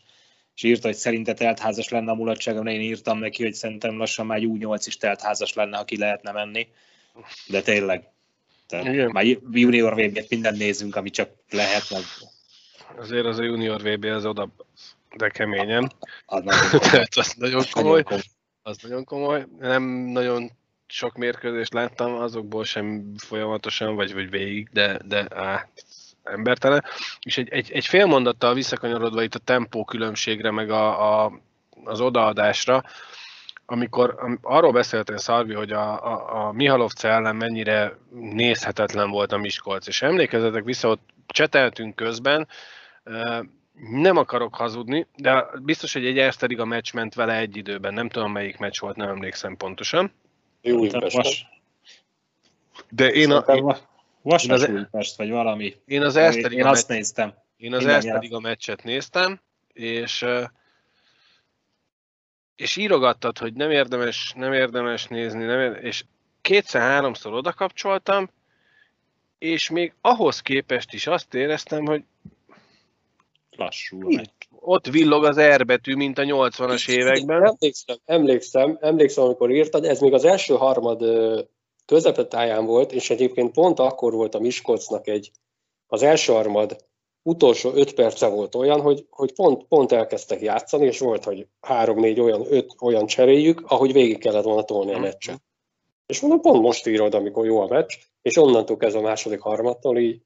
[0.58, 4.38] és írta, hogy szerinted teltházas lenne a mulatságom, én írtam neki, hogy szerintem lassan már
[4.38, 6.68] egy U8 is teltházas lenne, ha ki lehetne menni.
[7.48, 8.10] De tényleg.
[8.68, 9.10] Tehát Igen.
[9.12, 12.02] már junior vb minden nézünk, ami csak lehet, meg
[12.98, 14.50] Azért az a junior VB az oda,
[15.18, 15.92] de keményen.
[16.26, 17.50] az nagyon Tehát az komoly.
[17.50, 18.22] nagyon komoly.
[18.62, 19.46] Az nagyon komoly.
[19.60, 20.52] Nem nagyon
[20.88, 25.70] sok mérkőzést láttam, azokból sem folyamatosan, vagy, vagy végig, de, de á,
[26.32, 26.84] embertelen.
[27.22, 31.40] És egy, egy, egy fél mondattal visszakanyarodva itt a tempó különbségre, meg a, a,
[31.84, 32.84] az odaadásra,
[33.66, 39.38] amikor am- arról beszéltél, Szalvi, hogy a, a, a Mihalovce ellen mennyire nézhetetlen volt a
[39.38, 42.48] Miskolc, és emlékezzetek vissza, ott cseteltünk közben,
[43.92, 47.94] nem akarok hazudni, de biztos, hogy egy Erszterig a meccs ment vele egy időben.
[47.94, 50.12] Nem tudom, melyik meccs volt, nem emlékszem pontosan.
[50.62, 51.46] Jó Újpest.
[52.90, 53.76] De én, a, én,
[54.30, 55.76] Vasas az- Újpest, vagy valami.
[55.86, 57.34] én az Én, Erszterig én a azt néztem.
[57.58, 58.12] én az mindannyian.
[58.14, 59.40] Erszterig a meccset néztem,
[59.74, 60.26] és
[62.56, 66.04] és írogattad, hogy nem érdemes, nem érdemes nézni, nem érdemes, és
[66.42, 68.30] kétszer-háromszor oda kapcsoltam,
[69.38, 72.04] és még ahhoz képest is azt éreztem, hogy
[73.52, 74.10] Lassú.
[74.50, 77.44] ott villog az R betű, mint a 80-as években.
[77.46, 81.02] Emlékszem, emlékszem, emlékszem, amikor írtad, ez még az első harmad
[81.88, 85.32] közepetáján volt, és egyébként pont akkor volt a Miskolcnak egy,
[85.88, 86.86] az első harmad
[87.22, 92.20] utolsó öt perce volt olyan, hogy, hogy pont, pont elkezdtek játszani, és volt, hogy három-négy
[92.20, 95.42] olyan, öt olyan cseréljük, ahogy végig kellett volna tolni a meccset.
[96.06, 99.98] És mondom, pont most írod, amikor jó a meccs, és onnantól kezdve a második harmadtól
[99.98, 100.22] így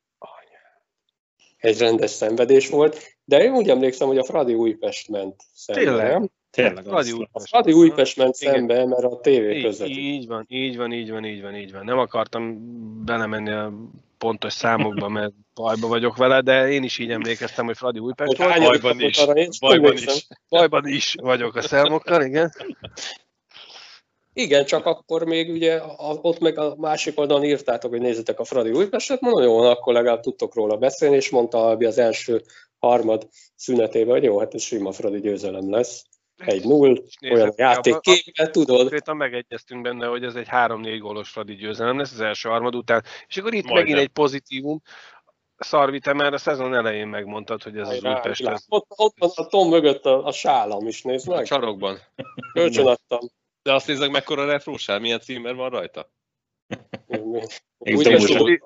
[1.62, 6.32] egy rendes szenvedés volt, de én úgy emlékszem, hogy a Fradi Újpest ment szembe, Tényleg?
[6.52, 7.28] Tényleg Fradi az.
[7.32, 8.54] A Fradi Újpest ment Igen.
[8.54, 9.88] szembe, mert a tévé Így, között.
[9.88, 11.86] így van, így van, így van, így van, így van.
[11.86, 12.58] Nem akartam
[13.06, 13.74] belemenni a
[14.18, 18.60] pontos számokba, mert bajba vagyok vele, de én is így emlékeztem, hogy Fradi Újpest volt.
[18.60, 19.18] bajban is.
[19.18, 20.28] arra, Bajban is.
[20.50, 22.52] Bajban is vagyok a számokkal, igen.
[24.34, 28.44] Igen, csak akkor még ugye a, ott meg a másik oldalon írtátok, hogy nézzetek a
[28.44, 32.42] Fradi Újpestet, mondom, jó, akkor legalább tudtok róla beszélni, és mondta Albi az első
[32.80, 36.06] harmad szünetében, hogy jó, hát ez sima Fradi győzelem lesz.
[36.46, 38.78] 1-0, olyan a játékképe, tudod?
[38.78, 43.04] Konkrétan megegyeztünk benne, hogy ez egy 3-4 gólos Fradi győzelem lesz az első harmad után.
[43.28, 43.84] És akkor itt Majdnem.
[43.84, 44.82] megint egy pozitívum.
[45.58, 48.46] Szarvi, te már a szezon elején megmondtad, hogy ez az Hajrá, Újpest.
[48.68, 51.46] Ott, ott van a Tom mögött a, a sálam is, nézd A meg.
[51.46, 52.00] csarokban.
[52.54, 53.20] Kölcsön adtam.
[53.64, 56.12] De azt nézzek, mekkora retrósál, milyen címer van rajta.
[57.78, 58.04] Az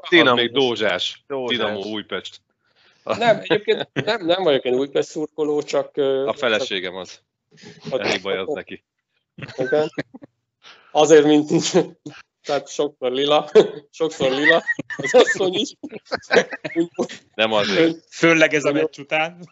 [0.09, 0.35] Dinamo.
[0.35, 1.23] még Dózsás.
[1.27, 2.41] Dinamo Újpest.
[3.03, 5.97] Nem, egyébként nem, nem vagyok én Újpest szurkoló, csak...
[6.25, 7.23] A feleségem az.
[7.91, 8.83] Ennyi baj az neki.
[9.57, 9.89] Igen.
[10.91, 11.49] Azért, mint
[12.45, 13.49] tehát sokszor lila,
[13.91, 14.63] sokszor lila,
[14.97, 15.73] az asszony is.
[17.35, 17.97] Nem azért.
[18.09, 19.49] Főleg ez a meccs után.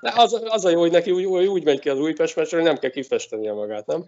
[0.00, 2.56] de az, az a jó, hogy neki úgy, úgy, úgy megy ki az Újpest meccsre,
[2.56, 4.04] hogy nem kell kifestenie magát, nem?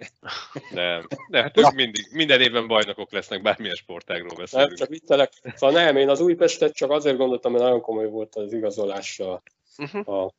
[0.70, 1.06] Nem.
[1.28, 4.74] De hát ők mindig, minden évben bajnokok lesznek, bármilyen sportágról Nem, beszélünk.
[4.74, 5.32] csak viccelek.
[5.54, 9.42] Szóval nem, én az Újpestet csak azért gondoltam, mert nagyon komoly volt az igazolás a,
[9.78, 10.08] Uh-huh.
[10.08, 10.34] a,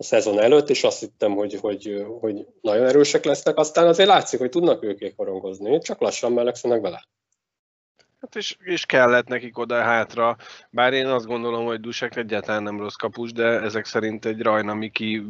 [0.00, 3.56] a szezon előtt, és azt hittem, hogy, hogy, hogy nagyon erősek lesznek.
[3.56, 7.04] Aztán azért látszik, hogy tudnak ők korongozni, csak lassan melegszenek bele.
[8.20, 10.36] Hát és, és kellett nekik oda hátra,
[10.70, 14.74] bár én azt gondolom, hogy Dusek egyáltalán nem rossz kapus, de ezek szerint egy Rajna
[14.74, 15.22] Miki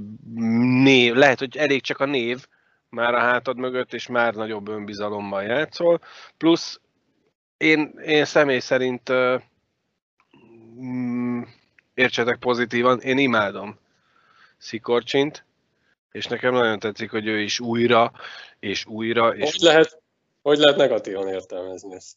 [0.83, 2.47] név, lehet, hogy elég csak a név
[2.89, 6.01] már a hátad mögött, és már nagyobb önbizalommal játszol,
[6.37, 6.81] plusz
[7.57, 9.43] én, én személy szerint uh,
[11.95, 13.79] értsetek pozitívan, én imádom
[14.59, 15.45] Szikorcsint,
[16.13, 18.13] és nekem nagyon tetszik, hogy ő is újra,
[18.59, 20.01] és újra, és Hogy lehet,
[20.43, 22.17] hogy lehet negatívan értelmezni ezt?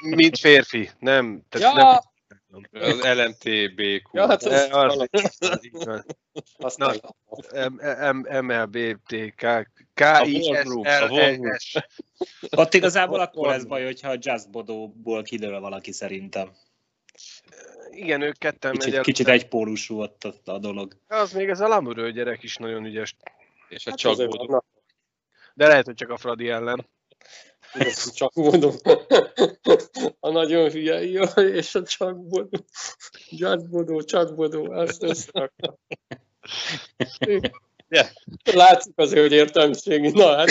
[0.00, 1.98] mint férfi, nem, tehát Ja, nem
[2.72, 4.08] Az LMTBQ.
[4.16, 5.08] ja, hát ez az,
[6.58, 7.00] aztán
[8.44, 11.58] MLBTK, K, A I, War S, Group, a L, War E, Group.
[11.58, 11.76] S.
[12.50, 16.50] Ott igazából akkor lesz baj, hogyha a Just Bodóból kilő valaki szerintem.
[18.00, 19.02] Igen, ők ketten megy Kicsit, el.
[19.02, 20.96] kicsit egypólusú ott a, a dolog.
[21.06, 23.16] Az még ez a Lamurő gyerek is nagyon ügyes.
[23.68, 24.16] És a Hát csak
[25.54, 26.88] De lehet, hogy csak a Fradi ellen.
[28.14, 28.74] csak mondom.
[30.20, 31.22] A nagyon hülye, jó,
[31.58, 32.58] és a csak bodó.
[33.38, 35.78] Csak bodó, csak bodó, azt összerakta.
[37.88, 38.06] Ja.
[38.52, 40.08] Látszik azért, hogy értelmiségi.
[40.10, 40.48] Na hát,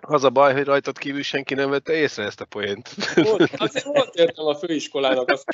[0.00, 2.88] Az a baj, hogy rajtad kívül senki nem vette észre ezt a poént.
[3.14, 5.44] volt, azért volt értem a főiskolának azt,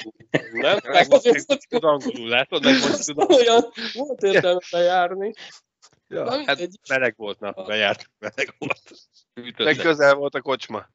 [0.52, 0.78] nem?
[0.82, 2.64] Meg azért Tud angolul, látod?
[2.64, 3.30] Meg most tudom.
[3.30, 5.32] olyan, volt értelme bejárni.
[6.08, 6.24] Ja.
[6.24, 6.78] Na, Hát mindegy.
[6.88, 8.82] meleg volt, na, bejárt, meleg volt.
[9.34, 9.76] Meg Ütöttek.
[9.76, 10.88] közel volt a kocsma.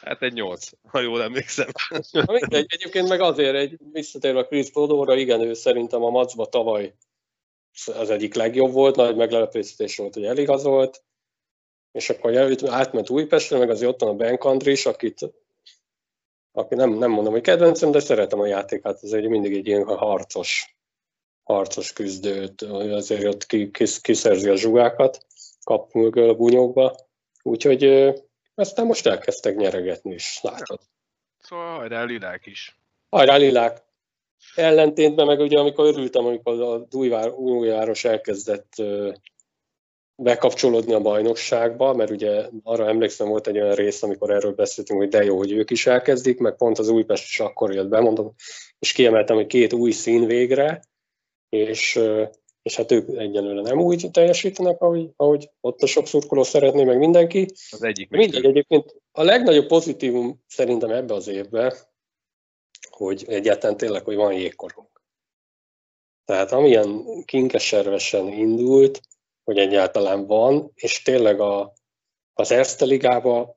[0.00, 1.68] Hát egy nyolc, ha jól emlékszem.
[2.10, 6.46] Na mindegy, egyébként meg azért egy, visszatérve a Chris Bodóra, igen, ő szerintem a macba
[6.46, 6.94] tavaly
[7.86, 11.02] az egyik legjobb volt, nagy meglepetés volt, hogy eligazolt.
[11.92, 15.30] És akkor előtt átment Újpestre, meg azért ott van a Ben Andris, akit
[16.52, 19.84] aki nem, nem mondom, hogy kedvencem, de szeretem a játékát, ez egy mindig egy ilyen
[19.84, 20.76] harcos,
[21.42, 23.46] harcos küzdőt, azért ott
[24.00, 25.26] kiszerzi a zsugákat,
[25.64, 26.96] kap mögül a bunyókba,
[27.42, 28.12] úgyhogy
[28.54, 30.80] aztán most elkezdtek nyeregetni is, látod.
[31.38, 32.78] Szóval hajrá lilák is.
[33.10, 33.82] Hajrá lilák!
[34.54, 36.96] Ellentétben meg ugye, amikor örültem, amikor a
[37.36, 38.72] Újváros elkezdett
[40.22, 45.08] bekapcsolódni a bajnokságba, mert ugye arra emlékszem, volt egy olyan rész, amikor erről beszéltünk, hogy
[45.08, 48.34] de jó, hogy ők is elkezdik, meg pont az Újpest is akkor jött be, mondom,
[48.78, 50.82] és kiemeltem, hogy két új szín végre,
[51.48, 52.00] és,
[52.62, 56.98] és hát ők egyenlőre nem úgy teljesítenek, ahogy, ahogy ott a sok szurkoló szeretné, meg
[56.98, 57.46] mindenki.
[57.70, 61.74] Az egyik Mindegy, egyébként a legnagyobb pozitívum szerintem ebbe az évbe,
[62.90, 65.02] hogy egyáltalán tényleg, hogy van jégkorunk.
[66.24, 69.00] Tehát amilyen kinkeservesen indult,
[69.48, 71.72] hogy egyáltalán van, és tényleg a,
[72.32, 73.56] az Erste Ligában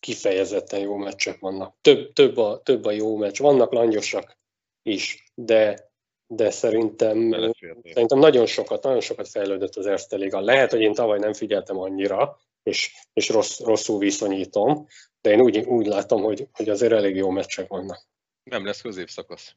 [0.00, 1.76] kifejezetten jó meccsek vannak.
[1.80, 3.38] Több, több, a, több a jó meccs.
[3.40, 4.38] Vannak langyosak
[4.82, 5.90] is, de,
[6.26, 7.30] de szerintem,
[7.92, 10.40] szerintem nagyon sokat, nagyon sokat fejlődött az Erste Liga.
[10.40, 14.86] Lehet, hogy én tavaly nem figyeltem annyira, és, és rossz, rosszul viszonyítom,
[15.20, 18.06] de én úgy, úgy látom, hogy, hogy azért elég jó meccsek vannak.
[18.42, 19.56] Nem lesz középszakasz.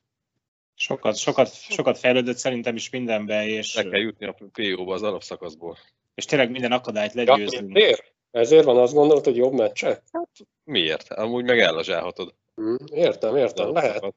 [0.79, 3.75] Sokat, sokat, sokat fejlődött szerintem is mindenben, és...
[3.75, 5.77] Le kell jutni a PO-ba az alapszakaszból.
[6.15, 7.77] És tényleg minden akadályt legyőzünk.
[7.77, 7.97] Ja,
[8.31, 9.87] Ezért van azt gondolod, hogy jobb meccse?
[10.11, 10.29] Hát
[10.63, 11.11] miért?
[11.11, 12.33] Amúgy meg ellazsálhatod.
[12.55, 14.15] Hmm, értem, értem, lehet.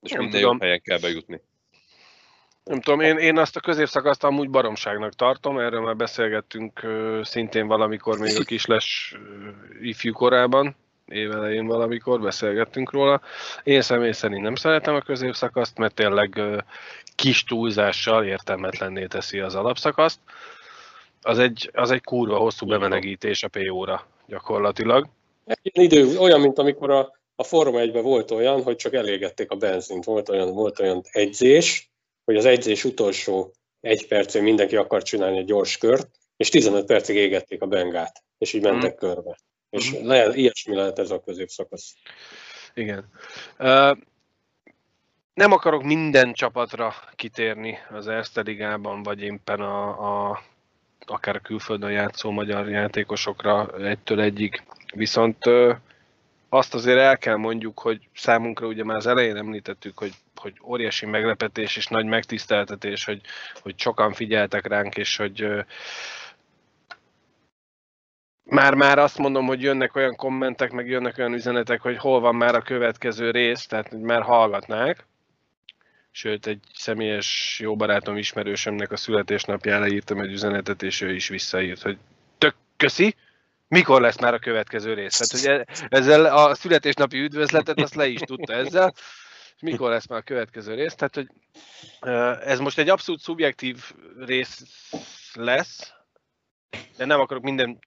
[0.00, 0.52] És nem minden tudom.
[0.52, 1.40] jobb helyen kell bejutni.
[2.64, 6.86] Nem tudom, én, én azt a középszakaszt amúgy baromságnak tartom, erről már beszélgettünk
[7.22, 9.14] szintén valamikor még a kisles
[9.80, 10.76] ifjú korában,
[11.08, 13.20] évelején valamikor beszélgettünk róla.
[13.62, 16.40] Én személy szerint nem szeretem a középszakaszt, mert tényleg
[17.14, 20.20] kis túlzással értelmetlenné teszi az alapszakaszt.
[21.22, 25.08] Az egy, az egy kurva hosszú bemenegítés a PO-ra gyakorlatilag.
[25.62, 29.56] Ilyen idő, olyan, mint amikor a, a Forma 1 volt olyan, hogy csak elégették a
[29.56, 30.04] benzint.
[30.04, 31.90] Volt olyan, volt olyan egyzés,
[32.24, 37.16] hogy az egyzés utolsó egy percén mindenki akar csinálni egy gyors kört, és 15 percig
[37.16, 39.12] égették a bengát, és így mentek hmm.
[39.12, 39.38] körbe.
[39.70, 40.06] És uh-huh.
[40.06, 41.94] lehet, ilyesmi lehet ez a középszakasz.
[42.74, 43.10] Igen.
[43.58, 43.96] Uh,
[45.34, 50.42] nem akarok minden csapatra kitérni az Erste Ligában, vagy éppen a, a
[51.06, 54.62] akár a külföldön játszó magyar játékosokra egytől egyig.
[54.94, 55.76] Viszont uh,
[56.48, 61.06] azt azért el kell mondjuk, hogy számunkra ugye már az elején említettük, hogy, hogy óriási
[61.06, 63.20] meglepetés és nagy megtiszteltetés, hogy,
[63.62, 65.64] hogy sokan figyeltek ránk, és hogy uh,
[68.48, 72.54] már-már azt mondom, hogy jönnek olyan kommentek, meg jönnek olyan üzenetek, hogy hol van már
[72.54, 75.06] a következő rész, tehát hogy már hallgatnák.
[76.10, 81.82] Sőt, egy személyes jó barátom, ismerősömnek a születésnapjára írtam egy üzenetet, és ő is visszaírt,
[81.82, 81.98] hogy
[82.38, 83.14] tök köszi,
[83.68, 85.16] mikor lesz már a következő rész?
[85.16, 88.94] Tehát, hogy ezzel a születésnapi üdvözletet azt le is tudta ezzel,
[89.60, 90.94] mikor lesz már a következő rész.
[90.94, 91.28] Tehát, hogy
[92.44, 93.92] ez most egy abszolút szubjektív
[94.26, 94.62] rész
[95.34, 95.97] lesz,
[96.96, 97.78] de nem akarok minden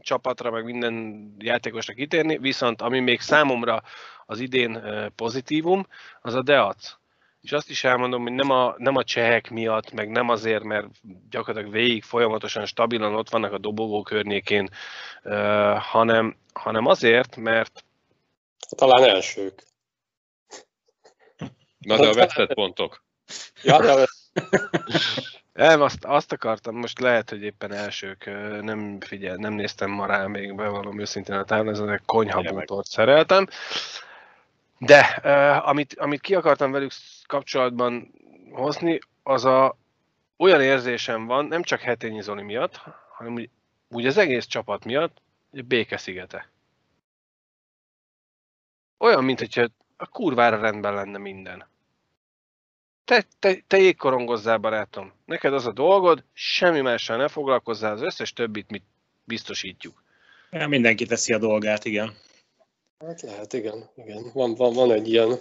[0.00, 3.82] csapatra, meg minden játékosra kitérni, viszont ami még számomra
[4.26, 4.82] az idén
[5.16, 5.86] pozitívum,
[6.20, 6.96] az a Deac.
[7.42, 10.86] És azt is elmondom, hogy nem a, nem a csehek miatt, meg nem azért, mert
[11.30, 14.68] gyakorlatilag végig folyamatosan stabilan ott vannak a dobogó környékén,
[15.24, 17.84] uh, hanem, hanem azért, mert...
[18.76, 19.62] Talán elsők.
[21.78, 23.04] Na de a vesztett pontok.
[23.62, 24.06] Ja, de a
[25.56, 28.24] Nem, azt, azt akartam, most lehet, hogy éppen elsők,
[28.62, 33.46] nem figyel, nem néztem ma rá még bevallom őszintén a táblázatok, konyhabútort szereltem.
[34.78, 34.98] De
[35.64, 36.90] amit, amit ki akartam velük
[37.26, 38.14] kapcsolatban
[38.50, 39.76] hozni, az a
[40.36, 42.80] olyan érzésem van, nem csak Hetényi Zoli miatt,
[43.16, 43.50] hanem úgy,
[43.88, 46.50] úgy az egész csapat miatt, hogy békeszigete.
[48.98, 51.66] Olyan, mint hogyha a kurvára rendben lenne minden.
[53.06, 55.12] Te, te, te jégkorongozzál, barátom.
[55.24, 58.82] Neked az a dolgod, semmi mással ne foglalkozzál, az összes többit mit
[59.24, 60.02] biztosítjuk.
[60.50, 62.14] Ja, mindenki teszi a dolgát, igen.
[62.98, 63.90] Hát lehet, igen.
[63.96, 64.30] igen.
[64.32, 65.38] Van, van, van egy ilyen,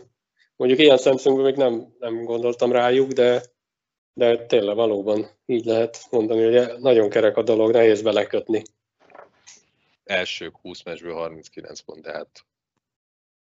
[0.56, 3.44] mondjuk ilyen szemszögből még nem, nem gondoltam rájuk, de,
[4.14, 8.64] de tényleg valóban így lehet mondani, hogy nagyon kerek a dolog, nehéz belekötni.
[10.04, 12.46] Elsők 20 meccsből 39 pont, de hát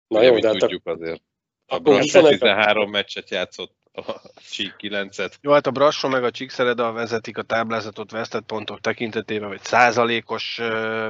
[0.07, 1.23] Na jó, de hát tudjuk azért.
[1.67, 4.21] A Brasser 13 meccset játszott, a
[4.51, 5.33] Csík 9-et.
[5.41, 10.61] Jó, hát a Brasso meg a Csíkszereda vezetik a táblázatot vesztett pontok tekintetében, vagy százalékos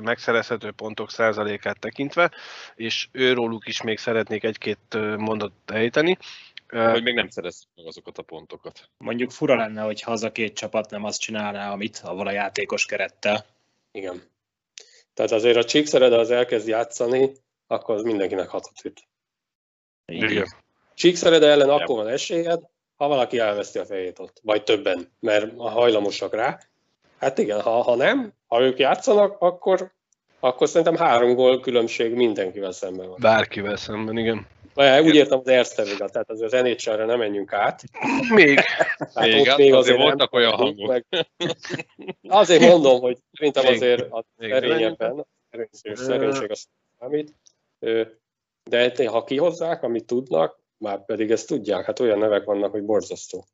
[0.00, 2.30] megszerezhető pontok százalékát tekintve,
[2.74, 4.78] és őróluk is még szeretnék egy-két
[5.16, 6.18] mondatot ejteni.
[6.68, 8.88] Hogy még nem szereztük meg azokat a pontokat.
[8.96, 12.30] Mondjuk fura lenne, hogy ha az a két csapat nem azt csinálná, amit avval a
[12.32, 13.46] játékos kerettel.
[13.92, 14.22] Igen.
[15.14, 17.32] Tehát azért a Csíkszerede az elkezd játszani,
[17.66, 19.08] akkor az mindenkinek hatot üt.
[20.04, 20.46] Igen.
[20.94, 22.60] Csíkszerede ellen akkor van esélyed,
[22.96, 26.58] ha valaki elveszti a fejét ott, vagy többen, mert hajlamosak rá.
[27.18, 29.92] Hát igen, ha, ha nem, ha ők játszanak, akkor,
[30.40, 33.16] akkor szerintem három gól különbség mindenkivel szemben van.
[33.20, 34.46] Bárkivel szemben, igen.
[34.74, 37.82] Vagy Úgy értem az Erste Liga, tehát az, az NHL-re nem menjünk át.
[38.34, 38.60] Még.
[39.14, 41.04] Tehát Még, ott azért nem voltak olyan tartunk, hangok.
[41.10, 41.26] Meg...
[42.28, 46.66] Azért mondom, hogy szerintem Még- azért a még szerényebben, szerénység, szerénység az
[46.98, 47.34] számít.
[48.70, 52.84] De té- ha kihozzák, amit tudnak, már pedig ezt tudják, hát olyan nevek vannak, hogy
[52.84, 53.44] borzasztó.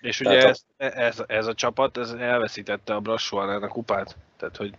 [0.00, 4.16] És ugye ez, ez, ez a csapat ez elveszítette a Brassó ellen a kupát.
[4.36, 4.74] Tehát, hogy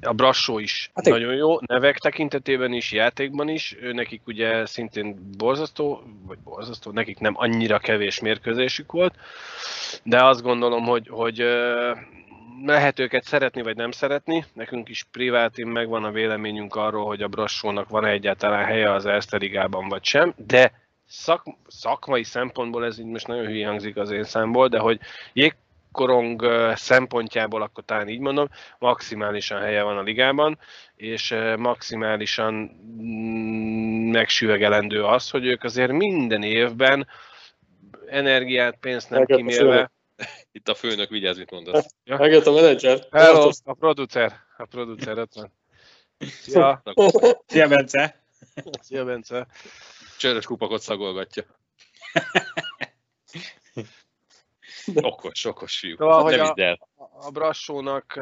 [0.00, 3.76] a Brassó is Hát nagyon jó, nevek tekintetében is, játékban is.
[3.80, 9.14] Ő nekik ugye szintén borzasztó, vagy borzasztó, nekik nem annyira kevés mérkőzésük volt,
[10.04, 11.44] de azt gondolom, hogy, hogy
[12.64, 14.44] lehet őket szeretni, vagy nem szeretni.
[14.52, 19.36] Nekünk is privátin megvan a véleményünk arról, hogy a Brassónak van egyáltalán helye az Erste
[19.36, 20.72] Ligában, vagy sem, de
[21.06, 25.00] szak, szakmai szempontból ez így most nagyon hülye hangzik az én számból, de hogy
[25.32, 26.44] jégkorong
[26.74, 28.48] szempontjából, akkor talán így mondom,
[28.78, 30.58] maximálisan helye van a ligában,
[30.96, 32.54] és maximálisan
[33.02, 37.06] mm, megsüvegelendő az, hogy ők azért minden évben
[38.06, 39.90] energiát, pénzt nem a kimélve.
[40.52, 41.86] Itt a főnök vigyáz, mit mondasz.
[42.04, 43.06] Megjött a menedzser.
[43.10, 45.52] Hello, a producer, a producer ott van.
[46.18, 46.82] Szia,
[47.46, 48.22] Szia, Bence!
[48.80, 49.46] szia Bence.
[50.18, 51.44] Csörös kupakot szagolgatja.
[54.94, 55.96] Okos, okos fiú.
[55.96, 56.40] Szóval, nem
[56.96, 58.20] a- a Brassónak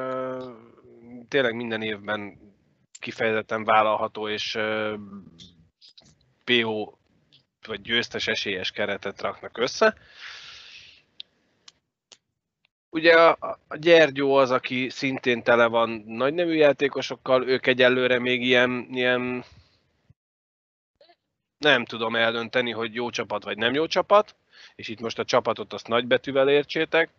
[1.29, 2.39] tényleg minden évben
[3.01, 4.95] kifejezetten vállalható és ö,
[6.45, 6.93] PO
[7.66, 9.97] vagy győztes esélyes keretet raknak össze.
[12.91, 18.43] Ugye a, a Gyergyó az, aki szintén tele van nagy nevű játékosokkal, ők egyelőre még
[18.43, 19.45] ilyen, ilyen
[21.59, 24.36] nem tudom eldönteni, hogy jó csapat vagy nem jó csapat,
[24.74, 27.11] és itt most a csapatot azt nagybetűvel értsétek.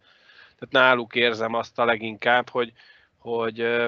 [0.59, 2.73] Tehát náluk érzem azt a leginkább, hogy,
[3.17, 3.85] hogy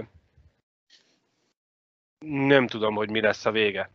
[2.25, 3.89] nem tudom, hogy mi lesz a vége.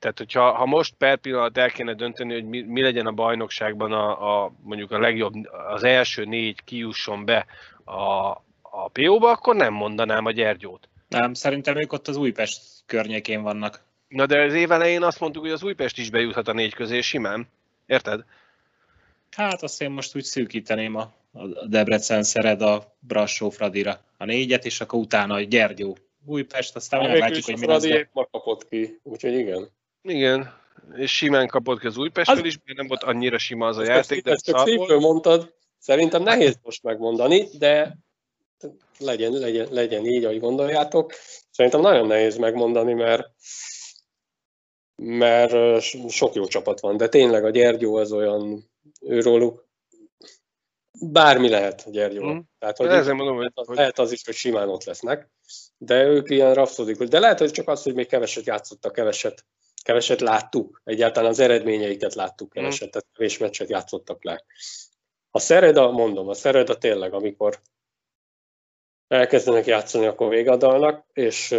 [0.00, 3.92] Tehát, hogyha ha most per pillanat el kéne dönteni, hogy mi, mi legyen a bajnokságban
[3.92, 5.34] a, a, mondjuk a legjobb,
[5.68, 7.46] az első négy kijusson be
[7.84, 8.28] a,
[8.60, 10.88] a PO-ba, akkor nem mondanám a Gyergyót.
[11.08, 13.80] Nem, szerintem ők ott az Újpest környékén vannak.
[14.08, 17.00] Na de az év elején azt mondtuk, hogy az Újpest is bejuthat a négy közé
[17.00, 17.48] simán.
[17.86, 18.24] Érted?
[19.30, 24.00] Hát azt én most úgy szűkíteném a, a Debrecen Szered a Brassó Fradira.
[24.16, 25.96] A négyet, és akkor utána a Gyergyó.
[26.24, 27.84] Újpest, aztán Végül meglátjuk, hogy mi lesz.
[27.84, 29.68] Fradi épp ma kapott ki, úgyhogy igen.
[30.02, 30.58] Igen.
[30.96, 33.82] És simán kapott ki az Újpestről Az- is, mert nem volt annyira sima az a
[33.82, 37.98] játék, de ezt csak szívből mondtad, szerintem nehéz most megmondani, de
[38.98, 41.12] legyen, legyen, legyen így, ahogy gondoljátok.
[41.50, 43.30] Szerintem nagyon nehéz megmondani, mert
[45.02, 48.70] mert sok jó csapat van, de tényleg a Gyergyó az olyan,
[49.00, 49.68] őróluk
[51.00, 52.24] bármi lehet a Gyergyó.
[52.24, 52.38] Mhm.
[52.58, 55.30] Tehát, hogy ezért mondom, az, hogy lehet az is, hogy simán ott lesznek,
[55.78, 57.08] de ők ilyen rapszodikus.
[57.08, 59.44] De lehet, hogy csak az, hogy még keveset játszottak, keveset,
[59.90, 60.80] keveset láttuk.
[60.84, 64.44] Egyáltalán az eredményeiket láttuk keveset, tehát kevés meccset játszottak le.
[65.30, 67.60] A Szereda, mondom, a Szereda tényleg, amikor
[69.08, 71.56] elkezdenek játszani, akkor végadalnak, és,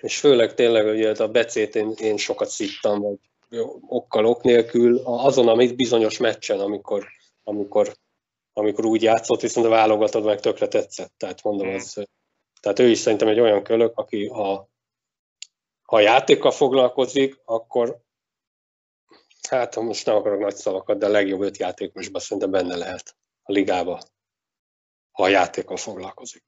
[0.00, 3.18] és főleg tényleg ugye a becét én, én sokat szittam, vagy
[3.88, 7.06] okkal ok nélkül, azon, amit bizonyos meccsen, amikor,
[7.42, 7.94] amikor
[8.54, 11.12] amikor úgy játszott, viszont a válogatod meg tökre tetszett.
[11.16, 11.74] Tehát mondom, Mm.
[11.74, 12.04] az,
[12.60, 14.70] tehát ő is szerintem egy olyan kölök, aki ha,
[15.92, 18.00] ha a játékkal foglalkozik, akkor
[19.48, 23.52] hát most nem akarok nagy szavakat, de a legjobb öt játékosban szerintem benne lehet a
[23.52, 24.00] ligába,
[25.10, 26.44] ha a játékkal foglalkozik.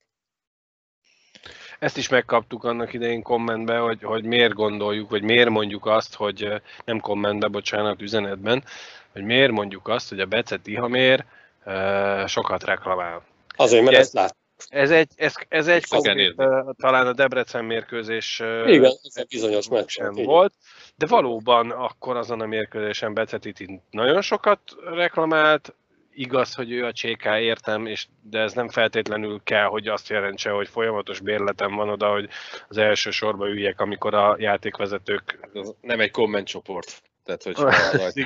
[1.79, 6.63] Ezt is megkaptuk annak idején kommentben, hogy, hogy miért gondoljuk, vagy miért mondjuk azt, hogy
[6.85, 8.65] nem kommentben, bocsánat, üzenetben,
[9.13, 11.25] hogy miért mondjuk azt, hogy a Bece Tihamér
[11.65, 13.25] eh, sokat reklamál.
[13.57, 14.37] Azért, mert Ugye- ezt lát.
[14.69, 16.35] Ez egy, ez, ez egy konkrét,
[16.77, 19.89] talán a Debrecen mérkőzés Igen, ez egy bizonyos meccs.
[19.89, 20.53] sem volt,
[20.97, 25.75] de valóban akkor azon a mérkőzésen Bece Titi nagyon sokat reklamált,
[26.15, 30.51] igaz, hogy ő a CK értem, és, de ez nem feltétlenül kell, hogy azt jelentse,
[30.51, 32.29] hogy folyamatos bérletem van oda, hogy
[32.69, 35.49] az első sorba üljek, amikor a játékvezetők...
[35.55, 37.03] Ez nem egy kommentcsoport.
[37.25, 37.57] Tehát, hogy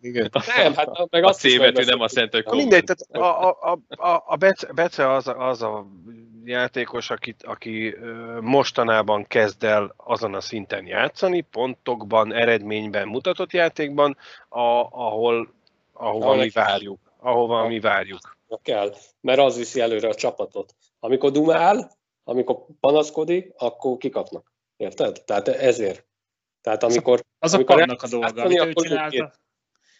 [0.00, 0.30] Igen.
[0.56, 1.94] Nem, hát meg a azt C is betű megbeszéltük.
[1.94, 5.28] nem azt jelenti, hogy Na mindegy, tehát a, a, a, a, a Bece, Bece az,
[5.28, 5.86] a- az a
[6.44, 7.94] játékos, akit, aki
[8.40, 14.16] mostanában kezd el azon a szinten játszani, pontokban, eredményben, mutatott játékban,
[14.48, 14.60] a,
[14.90, 15.52] ahol,
[15.92, 16.98] ahova mi várjuk.
[17.18, 18.36] Ahova mi várjuk.
[18.62, 20.74] Kell, mert az viszi előre a csapatot.
[21.00, 21.90] Amikor dumál,
[22.24, 24.52] amikor panaszkodik, akkor kikapnak.
[24.76, 25.22] Érted?
[25.24, 26.06] Tehát ezért.
[26.62, 27.24] Tehát amikor...
[27.38, 29.32] Az amikor a padnak a dolga, amit ő csinálta.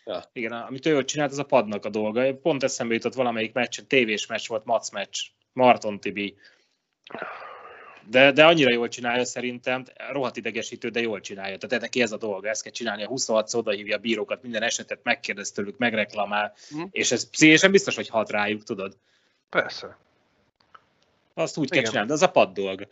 [0.04, 0.24] Ja.
[0.32, 2.34] Igen, amit ő csinált, az a padnak a dolga.
[2.34, 5.18] Pont eszembe jutott valamelyik meccs, tévés meccs volt, Mac meccs,
[5.52, 6.36] Marton Tibi.
[8.08, 11.58] De, de annyira jól csinálja szerintem, rohadt idegesítő, de jól csinálja.
[11.58, 15.00] Tehát neki ez a dolga, ezt kell csinálni, a 26 odahívja a bírókat, minden esetet
[15.02, 16.82] megkérdez tőlük, megreklamál, mm.
[16.90, 18.96] és ez pszichésen biztos, hogy hat rájuk, tudod?
[19.48, 19.96] Persze.
[21.34, 21.78] Azt úgy Igen.
[21.78, 22.86] kell csinálni, de az a pad dolga.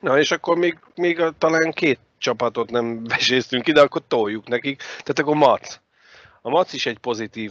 [0.00, 4.76] Na, és akkor még, még a, talán két csapatot nem veséztünk ide, akkor toljuk nekik.
[4.76, 5.78] Tehát akkor Mac.
[6.42, 7.50] A Mac is egy pozitív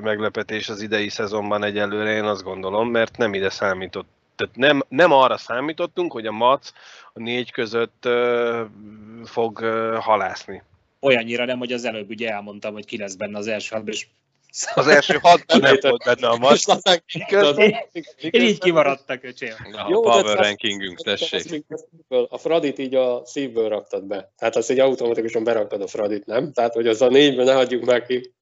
[0.00, 4.08] meglepetés az idei szezonban egyelőre, én azt gondolom, mert nem ide számított.
[4.36, 6.72] Tehát nem, nem arra számítottunk, hogy a Mac
[7.12, 8.08] a négy között
[9.24, 10.62] fog uh, halászni.
[11.00, 14.06] Olyannyira nem, hogy az előbb ugye elmondtam, hogy ki lesz benne az első és
[14.74, 16.78] az első hatban nem volt benne a match.
[18.30, 19.54] Én így kimaradtak, öcsém.
[19.70, 21.64] Na, a Jó, power rankingünk, tessék.
[22.08, 24.32] A Fradit így a szívből raktad be.
[24.36, 26.52] Tehát azt egy automatikusan beraktad a Fradit, nem?
[26.52, 28.34] Tehát, hogy az a négyben ne hagyjuk meg ki.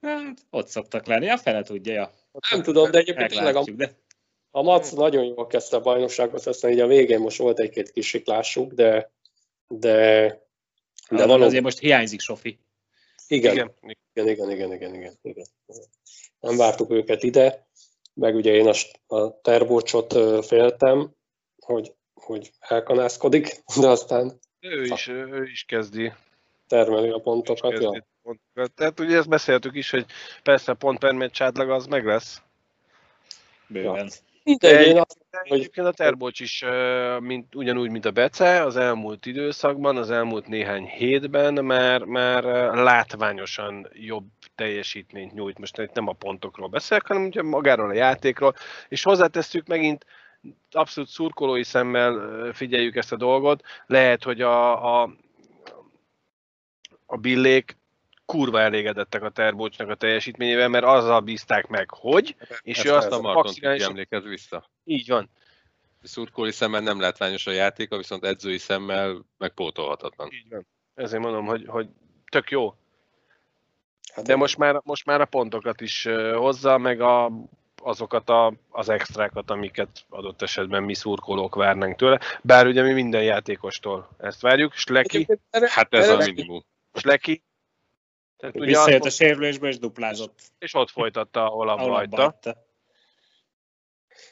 [0.00, 2.12] Hát, ott szoktak lenni, a fele tudja, ja.
[2.50, 3.90] Nem tudom, de egyébként tényleg a, de...
[4.50, 8.06] a Mac nagyon jól kezdte a bajnokságot, aztán így a végén most volt egy-két kis
[8.06, 9.10] siklásuk, de
[9.68, 10.26] de,
[11.10, 11.42] de hát, valóban...
[11.42, 12.58] azért most hiányzik Sofi.
[13.28, 13.52] Igen.
[13.52, 13.74] Igen.
[14.12, 15.46] Igen, igen, igen, igen, igen, igen.
[16.40, 17.68] Nem vártuk őket ide,
[18.14, 20.12] meg ugye én a, a terbócsot
[20.46, 21.14] féltem,
[21.58, 24.38] hogy, hogy elkanászkodik, de aztán...
[24.60, 26.12] Ő is, ő is kezdi.
[26.66, 28.06] Termeli a pontokat, ja.
[28.22, 28.74] pontokat.
[28.74, 30.06] Tehát ugye ezt beszéltük is, hogy
[30.42, 32.42] persze pont per meccs átlag az meg lesz.
[33.66, 33.94] Bőven.
[33.94, 34.06] Ja.
[34.48, 35.58] Mindegy, én azt, hogy...
[35.58, 36.64] Egyébként a Terbocs is
[37.20, 42.44] mint, ugyanúgy, mint a Bece, az elmúlt időszakban, az elmúlt néhány hétben már, már
[42.74, 45.58] látványosan jobb teljesítményt nyújt.
[45.58, 48.54] Most itt nem a pontokról beszélek, hanem magáról a játékról,
[48.88, 50.06] és hozzátesszük megint,
[50.70, 55.10] abszolút szurkolói szemmel figyeljük ezt a dolgot, lehet, hogy a, a,
[57.06, 57.77] a billék
[58.28, 63.20] kurva elégedettek a Terbocsnak a teljesítményével, mert azzal bízták meg, hogy, és ő azt a
[63.20, 64.70] Marton emlékez vissza.
[64.84, 65.30] Így van.
[66.02, 70.28] Szurkói szemmel nem látványos a játéka, viszont edzői szemmel megpótolhatatlan.
[70.32, 70.66] Így van.
[70.94, 71.88] Ezért mondom, hogy, hogy
[72.30, 72.74] tök jó.
[74.14, 77.32] Hát De most már, most már a pontokat is hozza, meg a,
[77.76, 82.20] azokat a, az extrákat, amiket adott esetben mi szurkolók várnánk tőle.
[82.42, 84.72] Bár ugye mi minden játékostól ezt várjuk.
[84.72, 86.64] Sleki, hát ez a minimum.
[86.94, 87.42] Sleki
[88.38, 90.40] tehát ugye Visszajött a sérülésbe és duplázott.
[90.58, 92.38] És ott folytatta, ahol abba hagyta.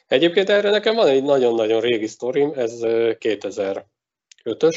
[0.07, 4.75] Egyébként erre nekem van egy nagyon-nagyon régi sztorim, ez 2005-ös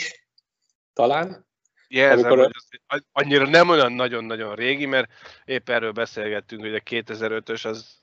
[0.92, 1.48] talán.
[1.88, 2.50] Jelzem, amikor...
[2.86, 5.10] hogy annyira nem olyan nagyon-nagyon régi, mert
[5.44, 7.98] épp erről beszélgettünk, hogy a 2005-ös az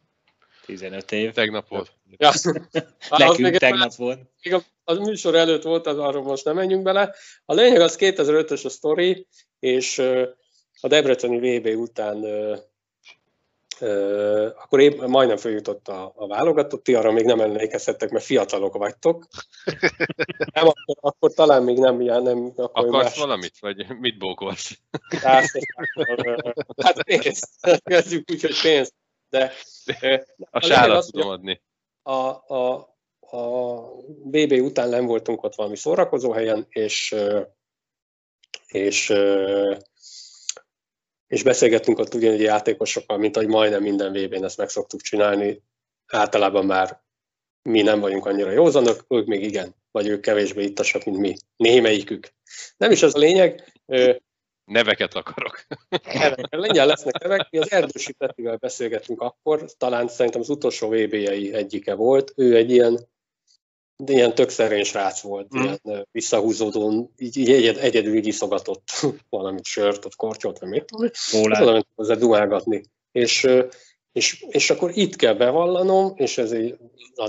[0.65, 1.34] 15 év.
[1.34, 1.91] Tegnap volt.
[2.17, 2.32] Ja.
[3.17, 4.19] Nekünk tegnap volt.
[4.43, 7.15] Még a, a műsor előtt volt, az arról most nem menjünk bele.
[7.45, 9.28] A lényeg az 2005-ös a sztori,
[9.59, 10.01] és
[10.82, 12.25] a Debreceni VB után
[14.55, 19.28] akkor én majdnem feljutott a, a válogatott, ti arra még nem emlékezhettek, mert fiatalok vagytok.
[20.53, 23.17] Nem, akkor, akkor talán még nem, já, nem akkor Akarsz más...
[23.17, 24.80] valamit, vagy mit bókolsz?
[25.21, 25.49] Hát,
[26.84, 27.49] hát pénzt,
[27.84, 28.93] kezdjük úgy, hogy pénzt.
[29.30, 29.53] De,
[30.49, 31.61] a sárat tudom adni.
[32.01, 32.13] A,
[32.55, 32.73] a,
[33.19, 33.82] a
[34.23, 37.15] BB után nem voltunk ott valami szórakozó helyen, és,
[38.67, 39.13] és
[41.28, 45.63] és beszélgettünk ott ugyanúgy játékosokkal, mint ahogy majdnem minden vb n ezt meg szoktuk csinálni.
[46.07, 47.01] Általában már
[47.61, 51.36] mi nem vagyunk annyira józanok, ők még igen, vagy ők kevésbé ittasak, mint mi.
[51.55, 52.34] Némelyikük.
[52.78, 53.73] Nem is az a lényeg.
[54.65, 55.65] Neveket akarok.
[56.13, 57.47] Nevek, lengyel lesznek nevek.
[57.49, 62.34] Mi az Erdősi Petivel beszélgettünk akkor, talán szerintem az utolsó VB-jei egyike volt.
[62.36, 63.07] Ő egy ilyen
[64.06, 65.62] ilyen tök szerény srác volt, mm.
[65.62, 68.89] ilyen visszahúzódó, így, így egyed, egyedül így iszogatott
[69.30, 71.10] valamit sört, ott kortyolt, vagy mit tudom,
[71.95, 72.84] hozzá dumálgatni.
[73.12, 73.48] És,
[74.12, 76.78] és, és akkor itt kell bevallanom, és ez így,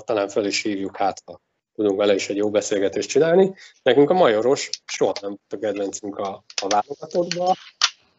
[0.05, 1.41] talán fel is hívjuk hát, ha
[1.75, 3.55] tudunk vele is egy jó beszélgetést csinálni.
[3.83, 7.55] Nekünk a Majoros soha nem volt a kedvencünk a, a válogatottba,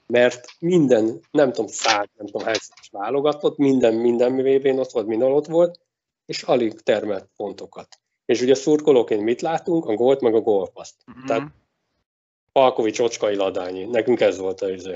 [0.08, 2.58] mert minden, nem tudom, száz, nem tudom hány
[2.92, 5.80] válogatott, minden, minden vb ott volt, minden ott volt,
[6.26, 7.88] és alig termelt pontokat.
[8.30, 9.86] És ugye szurkolóként mit látunk?
[9.86, 10.96] A gólt meg a gólpaszt.
[11.12, 11.26] Mm-hmm.
[11.26, 11.52] Tehát
[12.52, 13.84] Palkovics, Ocskai, Ladányi.
[13.84, 14.94] Nekünk ez volt az izé,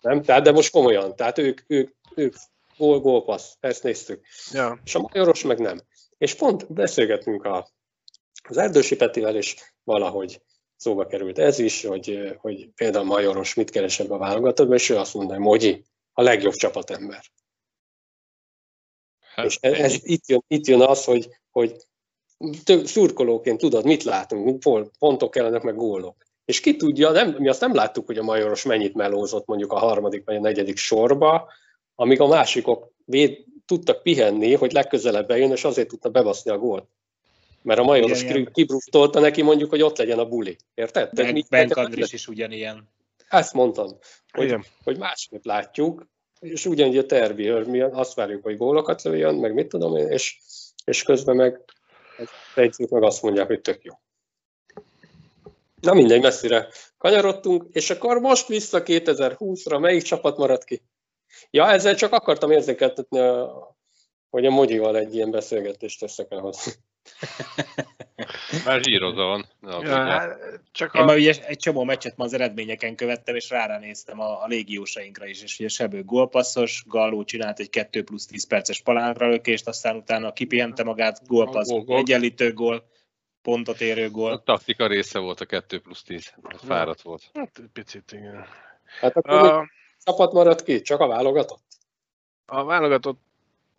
[0.00, 0.22] nem?
[0.22, 1.16] Tehát, de most komolyan.
[1.16, 2.34] Tehát ők, ők, ők
[2.76, 3.56] gól, gólpassz.
[3.60, 4.26] Ezt néztük.
[4.52, 4.80] Ja.
[4.84, 5.80] És a Majoros meg nem.
[6.18, 7.68] És pont beszélgetünk a,
[8.48, 10.42] az Erdősi Petivel, és valahogy
[10.76, 14.96] szóba került ez is, hogy, hogy például Majoros mit keres ebbe a válogatottba, és ő
[14.96, 17.24] azt mondta, hogy Mogyi, a legjobb csapatember.
[19.34, 21.86] Hát, és ez, ez itt, jön, itt jön az, hogy, hogy
[22.64, 24.60] több szurkolóként tudod, mit látunk,
[24.98, 26.16] pontok kellenek, meg gólok.
[26.44, 29.78] És ki tudja, nem, mi azt nem láttuk, hogy a Majoros mennyit melózott mondjuk a
[29.78, 31.48] harmadik vagy a negyedik sorba,
[31.94, 36.84] amíg a másikok véd, tudtak pihenni, hogy legközelebb bejön, és azért tudta bebaszni a gólt.
[37.62, 40.56] Mert a Majoros kibruftolta neki mondjuk, hogy ott legyen a buli.
[40.74, 41.10] Érted?
[41.12, 42.88] Ben, ben Andris is ugyanilyen.
[43.28, 43.98] Ezt mondtam,
[44.32, 46.06] hogy, hogy másképp látjuk,
[46.40, 50.38] és ugyanígy a tervi, mi azt várjuk, hogy gólokat lőjön, meg mit tudom én, és,
[50.84, 51.60] és közben meg
[52.54, 53.94] egy meg azt mondják, hogy tök jó.
[55.80, 60.82] Na mindegy, messzire kanyarodtunk, és akkor most vissza 2020-ra, melyik csapat maradt ki?
[61.50, 63.18] Ja, ezzel csak akartam érzékeltetni,
[64.30, 66.70] hogy a Mogyival egy ilyen beszélgetést teszek el hozzá.
[68.64, 69.46] Már zsírozva van.
[69.60, 70.38] Ja, hát,
[70.72, 70.98] csak a...
[70.98, 74.46] Én már ugye egy csomó meccset ma az eredményeken követtem, és rára néztem a, a
[74.46, 79.66] légiósainkra is, és ugye Sebő gólpasszos, Galló csinált egy 2 plusz 10 perces palánra lökést,
[79.66, 81.98] aztán utána kipihente magát, gólpassz, gól, gól.
[81.98, 82.88] egyenlítő gól,
[83.42, 84.32] pontot érő gól.
[84.32, 86.34] A taktika része volt a 2 plusz 10,
[86.66, 87.30] fáradt volt.
[87.34, 88.46] Hát picit, igen.
[89.00, 89.70] Hát akkor a...
[90.04, 90.80] csapat maradt ki?
[90.80, 91.62] Csak a válogatott?
[92.46, 93.20] A válogatott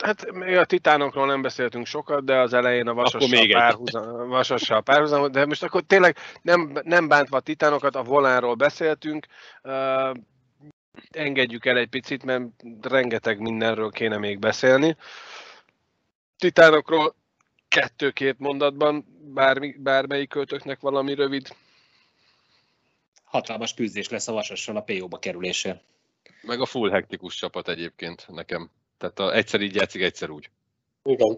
[0.04, 5.32] Hát még a titánokról nem beszéltünk sokat, de az elején a vasassal, párhuzam, vasassal párhuzam,
[5.32, 9.26] de most akkor tényleg nem, nem bántva a titánokat, a volánról beszéltünk,
[9.64, 10.12] uh,
[11.10, 12.44] engedjük el egy picit, mert
[12.82, 14.96] rengeteg mindenről kéne még beszélni.
[16.38, 17.16] Titánokról
[17.68, 21.48] kettő-két mondatban, bármi, bármelyik költöknek valami rövid.
[23.24, 25.82] Hatalmas küzdés lesz a vasassal a PO-ba kerülése.
[26.42, 28.70] Meg a full hektikus csapat egyébként nekem.
[29.00, 30.50] Tehát a, egyszer így játszik, egyszer úgy.
[31.04, 31.38] Igen.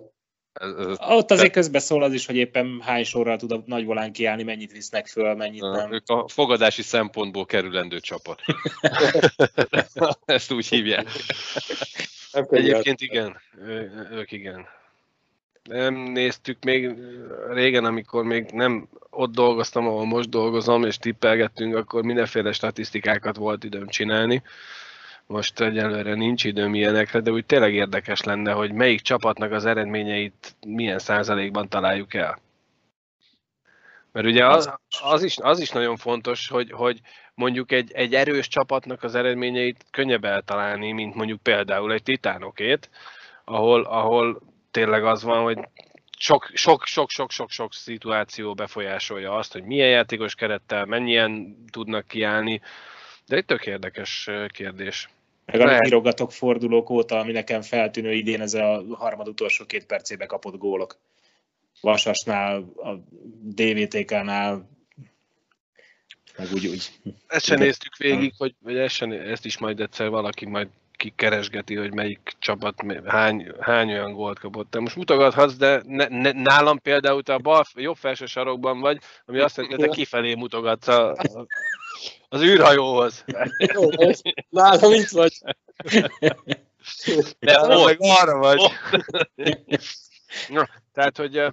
[0.54, 1.80] Ez, ez, Ott azért te...
[1.80, 5.36] szól az is, hogy éppen hány sorral tud a nagy volán kiállni, mennyit visznek föl,
[5.36, 5.94] mennyit nem.
[5.94, 8.42] Ők a fogadási szempontból kerülendő csapat.
[10.26, 11.08] Ezt úgy hívják.
[12.50, 13.42] Egyébként igen,
[14.12, 14.68] ők igen.
[15.64, 16.94] Nem néztük még
[17.50, 23.64] régen, amikor még nem ott dolgoztam, ahol most dolgozom, és tippelgettünk, akkor mindenféle statisztikákat volt
[23.64, 24.44] időm csinálni
[25.32, 30.56] most egyelőre nincs időm ilyenekre, de úgy tényleg érdekes lenne, hogy melyik csapatnak az eredményeit
[30.68, 32.40] milyen százalékban találjuk el.
[34.12, 37.00] Mert ugye az, az, is, az is nagyon fontos, hogy, hogy
[37.34, 42.90] mondjuk egy, egy erős csapatnak az eredményeit könnyebb eltalálni, mint mondjuk például egy titánokét,
[43.46, 45.58] ahol, ahol tényleg az van, hogy
[46.18, 52.08] sok, sok, sok, sok, sok, sok szituáció befolyásolja azt, hogy milyen játékos kerettel, mennyien tudnak
[52.08, 52.62] kiállni,
[53.28, 55.10] de egy tök érdekes kérdés.
[55.52, 60.26] Meg amit írogatok fordulók óta, ami nekem feltűnő idén, ez a harmad utolsó két percébe
[60.26, 60.98] kapott gólok.
[61.82, 62.96] Vasasnál, a
[63.42, 64.70] DVTK-nál,
[66.38, 66.92] meg úgy, úgy.
[67.28, 70.68] Ezt sem néztük végig, hogy, vagy ezt, sem, ezt is majd egyszer valaki majd
[71.02, 72.76] kikeresgeti, hogy melyik csapat
[73.06, 74.72] hány, hány olyan gólt kapott.
[74.72, 79.00] Te most mutogathatsz, de ne, ne, nálam például te a bal, jobb felső sarokban vagy,
[79.26, 81.46] ami azt jelenti, hogy te kifelé mutogatsz a, a
[82.30, 83.24] az űrhajóhoz.
[83.74, 83.90] Jó,
[84.50, 85.34] nálam itt vagy.
[87.40, 88.62] De ott, meg arra vagy.
[90.50, 91.44] Na, tehát, hogy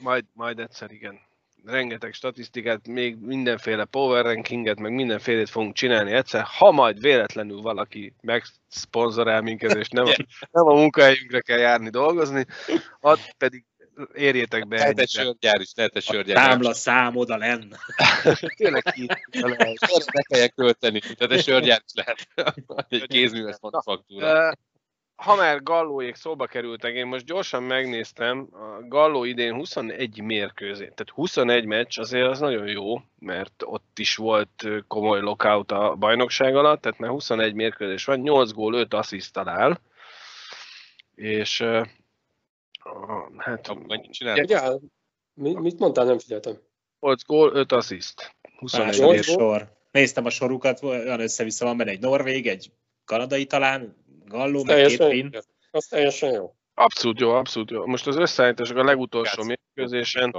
[0.00, 1.20] majd, majd egyszer igen.
[1.64, 8.14] Rengeteg statisztikát, még mindenféle power rankinget, meg mindenfélét fogunk csinálni egyszer, ha majd véletlenül valaki
[8.20, 10.14] megszponzorál minket, és nem a,
[10.50, 12.46] nem a munkahelyünkre kell járni dolgozni,
[13.00, 13.64] ott pedig
[14.14, 14.76] érjétek be.
[14.76, 16.36] Lehet egy sörgyár is, lehet egy sörgyár.
[16.36, 17.78] A támla szám oda lenne.
[18.56, 20.06] Tényleg így lehet.
[20.12, 22.28] Ne kelljen költeni, tehát egy sörgyár is lehet.
[22.88, 24.52] egy kézműves manufaktúra.
[25.22, 31.10] Ha már Gallóék szóba kerültek, én most gyorsan megnéztem, a Galló idén 21 mérkőzés, tehát
[31.14, 36.80] 21 meccs azért az nagyon jó, mert ott is volt komoly lockout a bajnokság alatt,
[36.80, 39.80] tehát már 21 mérkőzés van, 8 gól, 5 assziszt talál,
[41.14, 41.64] és
[43.36, 44.50] hát mennyit csinált?
[44.50, 44.78] Ja,
[45.34, 46.58] mit mondtál, nem figyeltem.
[47.00, 48.34] 8 gól, 5 assziszt.
[48.58, 49.72] 21 sor.
[49.90, 52.72] Néztem a sorukat, olyan össze-vissza van benne egy norvég, egy
[53.04, 55.30] kanadai talán, Galló, meg két finn.
[55.70, 56.54] Az teljesen jó.
[56.74, 57.86] Abszolút jó, abszolút jó.
[57.86, 60.34] Most az összeállítások a legutolsó mérkőzésen,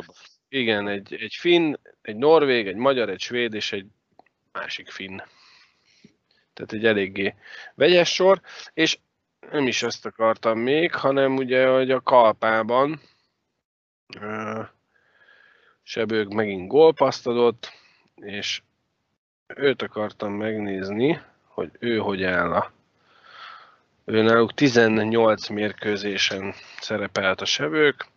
[0.49, 3.85] igen, egy, egy finn, egy norvég, egy magyar, egy svéd és egy
[4.51, 5.17] másik finn.
[6.53, 7.35] Tehát egy eléggé
[7.75, 8.41] vegyes sor,
[8.73, 8.97] és
[9.51, 13.01] nem is ezt akartam még, hanem ugye, hogy a kalpában
[14.21, 14.65] uh,
[15.83, 17.71] Sebők megint gólpaszt adott,
[18.15, 18.61] és
[19.47, 22.71] őt akartam megnézni, hogy ő hogy áll a
[24.05, 28.07] náluk 18 mérkőzésen szerepelt a sevők,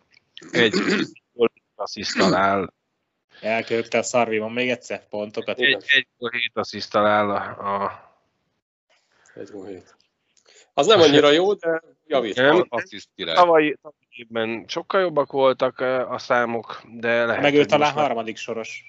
[0.51, 0.73] egy
[1.75, 2.73] assziszt talál,
[3.41, 5.59] Elköltte a szarvi, van még egyszer pontokat.
[5.59, 8.11] egy, egy hét assziszt talál a, a
[9.35, 9.95] Egy hét.
[10.73, 12.35] Az nem annyira jó, de javít.
[12.35, 12.67] Nem.
[13.33, 13.77] Tavalyi
[14.09, 15.79] évben sokkal jobbak voltak
[16.09, 18.83] a számok, de lehet, Meg ő talán harmadik soros.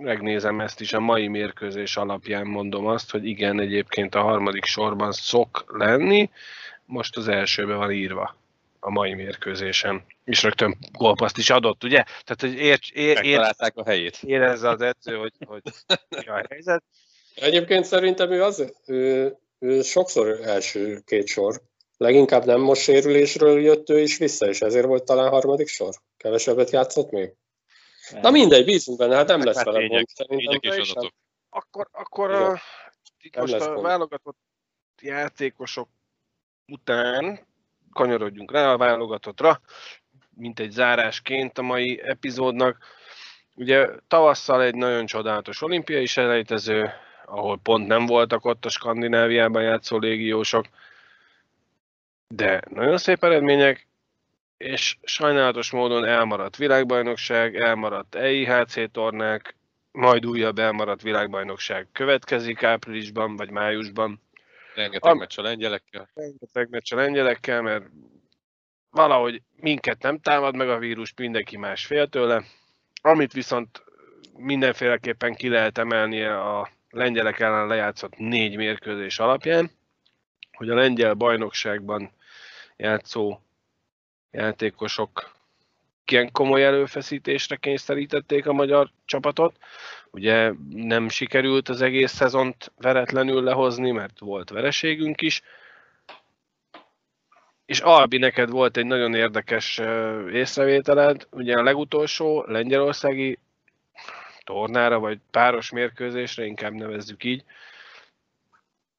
[0.00, 5.12] Megnézem ezt is, a mai mérkőzés alapján mondom azt, hogy igen, egyébként a harmadik sorban
[5.12, 6.30] szok lenni,
[6.84, 8.36] most az elsőbe van írva
[8.80, 10.04] a mai mérkőzésen.
[10.24, 12.02] És rögtön gólpaszt is adott, ugye?
[12.02, 14.18] Tehát, hogy érts, ér, ér, Megtalálták a helyét.
[14.22, 15.62] érezze az edző, hogy, hogy
[16.08, 16.82] mi a helyzet.
[17.34, 21.60] Egyébként szerintem ő, az, ő, ő sokszor első két sor.
[21.96, 25.94] Leginkább nem most sérülésről jött ő is vissza, és ezért volt talán harmadik sor.
[26.16, 27.32] Kevesebbet játszott még.
[28.12, 30.72] Na mindegy, bízunk benne, hát nem lesz Hát vele tények, gond szerintem.
[30.72, 31.12] És adatok.
[31.50, 32.60] Akkor, akkor a,
[33.20, 33.86] itt Nem most a gond.
[33.86, 34.38] válogatott
[35.00, 35.88] játékosok
[36.66, 37.46] után
[37.92, 39.60] kanyarodjunk rá a válogatottra,
[40.34, 42.78] mint egy zárásként a mai epizódnak.
[43.54, 46.90] Ugye tavasszal egy nagyon csodálatos olimpiai selejtező,
[47.24, 50.66] ahol pont nem voltak ott a Skandináviában játszó légiósok,
[52.28, 53.86] de nagyon szép eredmények,
[54.56, 59.56] és sajnálatos módon elmaradt világbajnokság, elmaradt EIHC tornák,
[59.92, 64.20] majd újabb elmaradt világbajnokság következik áprilisban vagy májusban.
[64.74, 66.08] Rengeteg Am- meccs a lengyelekkel.
[66.14, 67.84] Rengeteg meccs a lengyelekkel, mert
[68.90, 72.42] valahogy minket nem támad meg a vírus, mindenki más fél tőle.
[73.02, 73.84] Amit viszont
[74.36, 79.70] mindenféleképpen ki lehet emelni a lengyelek ellen lejátszott négy mérkőzés alapján,
[80.52, 82.10] hogy a lengyel bajnokságban
[82.76, 83.40] játszó
[84.30, 85.34] játékosok
[86.10, 89.58] ilyen komoly előfeszítésre kényszerítették a magyar csapatot.
[90.10, 95.42] Ugye nem sikerült az egész szezont veretlenül lehozni, mert volt vereségünk is.
[97.64, 99.80] És Albi, neked volt egy nagyon érdekes
[100.32, 101.26] észrevételed.
[101.30, 103.38] Ugye a legutolsó lengyelországi
[104.44, 107.44] tornára, vagy páros mérkőzésre, inkább nevezzük így,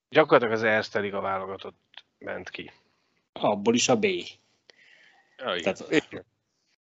[0.09, 2.71] gyakorlatilag az Erste Liga válogatott ment ki.
[3.33, 4.05] Abból is a B.
[5.37, 5.61] Igen.
[5.61, 6.25] Tehát,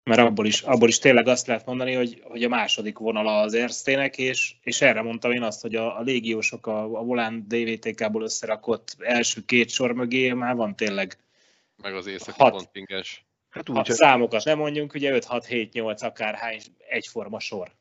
[0.03, 3.55] mert abból is, abból is tényleg azt lehet mondani, hogy, hogy a második vonala az
[3.55, 8.23] Erstének, és, és erre mondtam én azt, hogy a, a légiósok a, a Volán DVTK-ból
[8.23, 11.19] összerakott első két sor mögé már van tényleg,
[11.83, 12.53] Meg az északi Hat.
[12.53, 13.25] kontingens.
[13.51, 17.73] Hát úgy, hogy számokat nem mondjunk, ugye 5, 6, 7, 8 akárhány egyforma sor.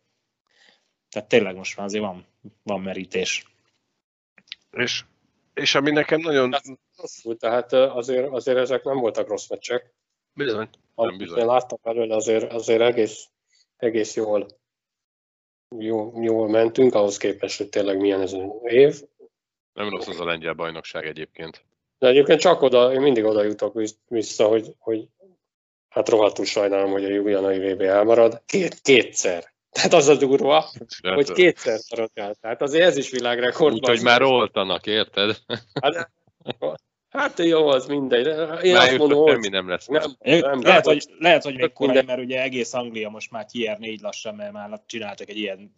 [1.10, 2.26] Tehát tényleg most már azért van,
[2.64, 3.46] van merítés.
[4.72, 5.04] és,
[5.54, 6.56] és ami nekem nagyon
[6.98, 9.94] Rosszul, tehát ö, azért, azért ezek nem voltak rossz meccsek.
[10.36, 11.46] Bizony, Amit bizony.
[11.46, 13.28] láttam belőle, azért, azért egész,
[13.78, 14.48] egész jól,
[15.78, 19.02] jól, jól mentünk, ahhoz képest, hogy tényleg milyen ez az év.
[19.74, 21.66] Nem rossz az a lengyel bajnokság egyébként.
[21.98, 25.08] De egyébként csak oda, én mindig oda jutok vissza, hogy, hogy
[25.90, 28.42] hát rohadtul sajnálom, hogy a Julianai VB elmarad.
[28.46, 29.54] Két, kétszer.
[29.70, 30.72] Tehát az a durva,
[31.14, 32.36] hogy kétszer maradt el.
[32.36, 33.74] Tehát azért ez is világrekord.
[33.74, 35.38] Úgyhogy már oltanak, érted?
[35.82, 36.12] Hát,
[37.16, 38.26] hát jó, az mindegy.
[38.64, 39.88] Én Már azt mondom, hogy semmi nem lesz.
[39.88, 40.06] már.
[40.20, 43.78] nem, nem, lehet, hogy, lehet, hogy még korai, mert ugye egész Anglia most már tier
[43.78, 45.72] 4 lassan, mert már csináltak egy ilyen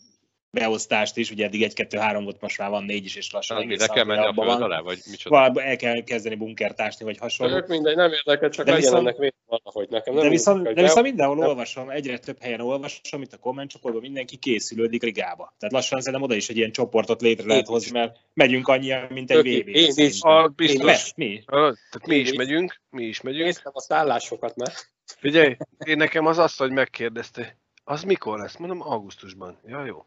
[0.60, 3.80] beosztást is, ugye eddig 1-2-3 volt, most már van 4 is, és lassan Mi, egész
[3.80, 4.62] le kell menni a föld van.
[4.62, 5.36] alá, vagy micsoda?
[5.36, 7.54] Valahol el kell kezdeni bunkert ásni, vagy hasonló.
[7.54, 9.90] Tök mindegy, nem érdekel, csak De legyen viszont- ennek valahogy.
[9.90, 11.48] Nekem nem De viszont, érdekel, de viszont mindenhol nem.
[11.48, 15.54] olvasom, egyre több helyen olvasom, itt a komment csoportban mindenki készülődik ligába.
[15.60, 19.32] Tehát lassan szerintem oda is egy ilyen csoportot létre lehet hozni, mert megyünk annyian, mint
[19.32, 19.68] egy VB.
[19.68, 20.22] én is.
[20.22, 21.44] a, biztos, mi?
[21.46, 22.34] a, tehát mi is.
[22.34, 23.44] megyünk, mi is megyünk.
[23.44, 24.72] Néztem a szállásokat már.
[25.18, 28.58] Figyelj, én nekem az azt, hogy megkérdezte, az mikor lesz?
[28.58, 29.58] Mondom, augusztusban.
[29.66, 30.06] Ja, jó.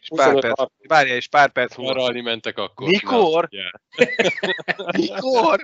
[0.00, 1.92] És pár 25 perc, várjál, és pár perc múlva.
[1.92, 2.88] Nyaralni mentek akkor.
[2.88, 3.48] Mikor?
[4.98, 5.62] Mikor?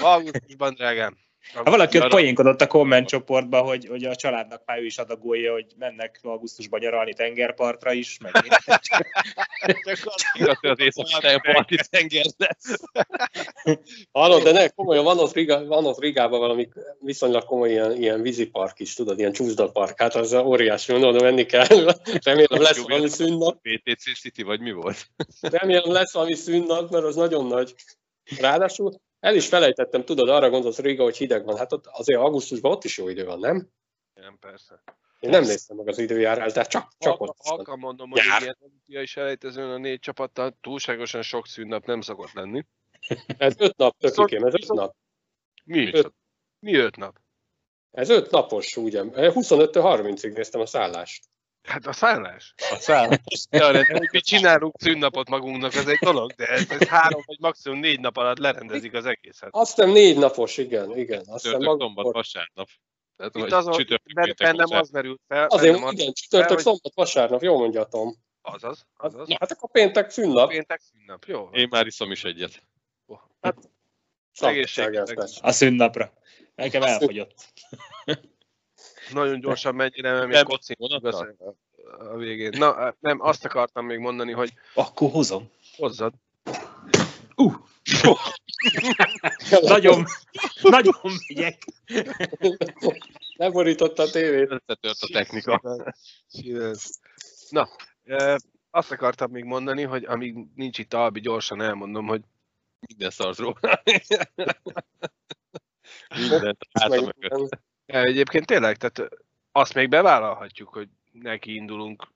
[0.00, 1.16] Augusztusban, drágám.
[1.52, 5.52] Ha valaki ott poénkodott a komment csoportban, hogy, hogy a családnak már ő is adagolja,
[5.52, 8.32] hogy mennek augusztusban nyaralni tengerpartra is, meg
[10.60, 12.80] hogy az északi tenger lesz.
[14.12, 16.68] Hallod, de ne, komolyan van ott, Riga, van ott Rigában valami
[17.00, 20.00] viszonylag komoly ilyen, ilyen vízipark is, tudod, ilyen csúszdapark.
[20.00, 21.66] Hát az óriási, mondom, menni kell.
[22.24, 23.58] Remélem lesz Jó, valami szünnap.
[23.62, 25.06] BTC City, vagy mi volt?
[25.40, 27.74] Remélem lesz valami szünnap, mert az nagyon nagy.
[28.38, 31.56] Ráadásul el is felejtettem, tudod, arra gondolsz Riga, hogy hideg van.
[31.56, 33.68] Hát ott azért augusztusban ott is jó idő van, nem?
[34.14, 34.82] Nem, persze.
[35.20, 37.56] Én nem néztem meg az időjárást, de csak, csak Halka, ott van.
[37.56, 38.42] halka mondom, hogy Jár.
[38.42, 42.66] ilyen olimpiai selejtezőn a négy csapattal túlságosan sok szünnap nem szokott lenni.
[43.26, 44.96] Ez öt nap, tökikém, ez öt nap.
[45.64, 45.92] Mi?
[45.92, 46.12] Öt.
[46.58, 47.18] Mi öt nap?
[47.90, 49.02] Ez öt napos, ugye?
[49.04, 51.24] 25-től 30-ig néztem a szállást.
[51.64, 52.54] Hát a szállás.
[52.56, 53.18] A szállás.
[53.50, 57.38] Ja, de hogy mi csinálunk szünnapot magunknak, ez egy dolog, de ez, ez három vagy
[57.40, 59.48] maximum négy nap alatt lerendezik az egészet.
[59.52, 61.22] Azt hiszem négy napos, igen, igen.
[61.26, 62.68] Azt hiszem szombat, vasárnap.
[63.16, 65.46] Tehát, Itt azon, péntek, bennem az merült fel.
[65.46, 68.14] Azért, az igen, csütörtök, fel, szombat, vasárnap, jól mondjatom.
[68.42, 69.28] Azaz, azaz.
[69.28, 70.48] Na, hát akkor péntek szünnap.
[70.48, 71.48] Péntek szünnap, jó.
[71.52, 72.62] Én már iszom is egyet.
[74.32, 75.06] Egészségetek.
[75.06, 75.38] Szakságás.
[75.42, 76.12] A szünnapra.
[76.54, 77.52] Nekem elfogyott.
[79.12, 80.76] Nagyon gyorsan mennyire, mert még Nem, kocin
[81.98, 82.52] a végén.
[82.58, 85.50] Na, nem, azt akartam még mondani, hogy Akkor hozom.
[85.76, 86.12] hozzad.
[89.60, 90.04] Nagyon,
[90.62, 90.94] nagyon
[91.28, 91.64] megyek.
[93.36, 94.50] Leborította a tévét.
[94.50, 95.82] Összetört a technika.
[97.50, 97.68] Na,
[98.70, 102.22] azt akartam még mondani, hogy amíg nincs itt Albi, gyorsan elmondom, hogy
[102.86, 103.60] Minden szarz róla.
[106.16, 107.58] Mindent háta mögött.
[107.86, 109.10] Egyébként tényleg, tehát
[109.52, 112.12] azt még bevállalhatjuk, hogy neki indulunk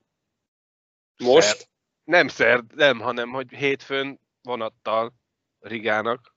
[1.17, 1.69] Most?
[2.03, 5.13] nem szerd, nem, hanem hogy hétfőn vonattal
[5.59, 6.35] Rigának.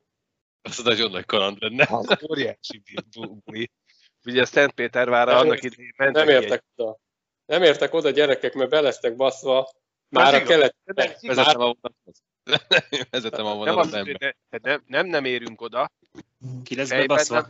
[0.63, 1.87] Az nagyon nagy kaland lenne.
[1.91, 3.71] Az óriási buli.
[4.25, 6.99] Ugye Szentpétervára Nem annak idején mentek Nem értek oda.
[7.45, 9.71] Nem értek oda gyerekek, mert belesztek baszva.
[10.09, 10.77] Már a kelet...
[11.21, 12.23] Vezetem a vonathoz.
[13.11, 14.17] Vezetem a az, nem.
[14.19, 15.91] nem, nem, nem, nem érünk oda,
[16.65, 17.49] Ki lesz bebaszva?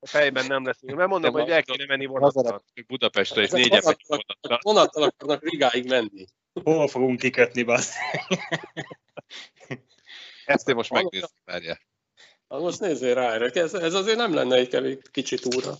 [0.00, 0.94] Nem, fejben nem leszünk.
[0.94, 2.62] Mert mondom, hogy el kéne menni vonattal.
[2.86, 5.02] Budapestre Ezek négyen megy vonattal- vonattal.
[5.02, 6.26] Akarnak Rigáig menni.
[6.64, 7.94] Hol fogunk kikötni, basz?
[10.44, 11.78] Ezt én most megnézem, várjál.
[12.48, 13.50] Hát most nézzél rá erre.
[13.60, 15.76] Ez, ez azért nem lenne egy kevés kicsit úra.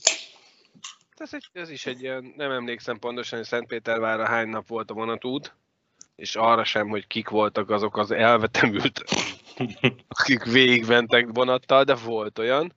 [1.17, 4.95] Ez, egy, ez is egy ilyen, nem emlékszem pontosan, hogy Szentpétervára hány nap volt a
[4.95, 5.55] vonatút,
[6.17, 9.05] és arra sem, hogy kik voltak azok az elvetemült,
[10.19, 12.75] akik végigmentek vonattal, de volt olyan.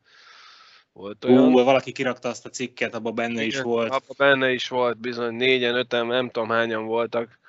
[0.93, 1.53] Volt olyan.
[1.53, 3.91] Ú, valaki kirakta azt a cikket, abban benne is Igen, volt.
[3.91, 7.39] Abba benne is volt, bizony négyen, öten, nem tudom hányan voltak.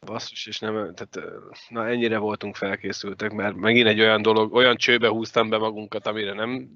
[0.00, 1.30] Basszus, és nem, tehát,
[1.68, 6.32] na ennyire voltunk felkészültek, mert megint egy olyan dolog, olyan csőbe húztam be magunkat, amire
[6.32, 6.68] nem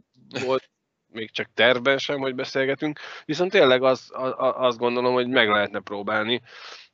[0.45, 0.71] volt
[1.13, 2.99] még csak tervben sem, hogy beszélgetünk.
[3.25, 6.43] Viszont tényleg az, az, azt gondolom, hogy meg lehetne próbálni,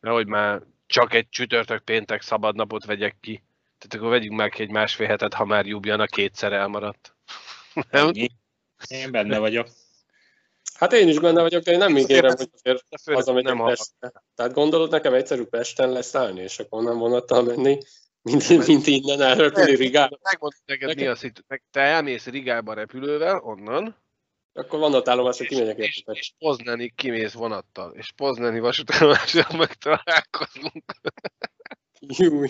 [0.01, 3.42] mert hogy már csak egy csütörtök péntek szabad napot vegyek ki.
[3.78, 7.16] Tehát akkor vegyünk meg ki egy másfél hetet, ha már Jubjana kétszer elmaradt.
[7.90, 8.09] Nem?
[8.09, 8.28] Ennyi.
[8.89, 9.68] Én benne vagyok.
[10.74, 13.66] Hát én is benne vagyok, de én nem ígérem, hogy azért hazamegyek nem.
[13.66, 14.12] Pestre.
[14.35, 17.79] Tehát gondolod, nekem egyszerű Pesten leszállni, és akkor onnan vonattal menni,
[18.22, 20.18] mint, mint innen elrepülni Rigába.
[20.22, 21.41] Megmondom neked, mi Nekem- a szitu.
[21.47, 23.97] Meg te elmész Rigába repülővel, onnan,
[24.53, 26.12] Akkor vonatállomásra kimegyek és, érte.
[26.12, 30.85] és Poznani kimész vonattal, és Poznani vasútállomáson meg találkozunk.
[32.01, 32.49] Júj.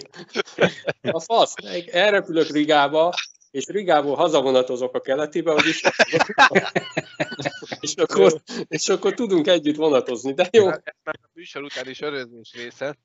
[1.03, 1.55] A fasz,
[1.91, 3.15] elrepülök Rigába,
[3.57, 5.83] és Rigából hazavonatozok a keletibe, hogy is
[7.81, 10.69] és, akkor, és akkor tudunk együtt vonatozni, de jó.
[10.69, 12.97] Ez már a műsor után is örözés része.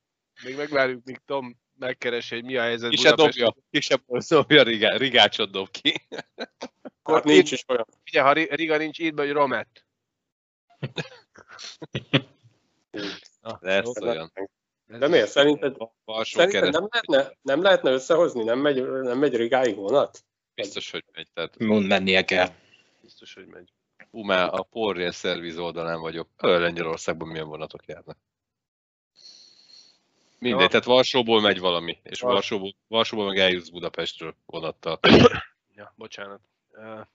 [0.43, 3.43] Még megvárjuk, míg Tom megkeresi, hogy mi a helyzet Ki se Budapesten.
[3.43, 4.01] dobja, ki se
[4.35, 6.07] dobja, Rigá, Rigácsot dob ki.
[7.03, 7.85] Hát nincs is olyan.
[8.05, 9.85] Ugye, ha Ri- Riga nincs, be, hogy Romet.
[13.59, 14.31] Lesz olyan.
[14.85, 15.29] De miért?
[15.29, 15.75] Szerinted,
[16.21, 18.43] szerinted nem, lehetne, nem lehetne összehozni?
[18.43, 20.23] Nem megy, nem megy Rigáig vonat?
[20.55, 21.27] Biztos, hogy megy.
[21.33, 22.47] Tehát, Mond mennie kell.
[23.01, 23.69] Biztos, hogy megy.
[24.11, 26.27] hú, már a Porrél szerviz oldalán vagyok.
[26.37, 28.17] Lengyelországban milyen vonatok járnak.
[30.39, 30.67] Mindegy, Ja.
[30.67, 34.99] tehát Varsóból megy valami, és Vars- Varsóból, Varsóból meg eljutsz Budapestről vonattal.
[35.75, 36.41] Ja, bocsánat.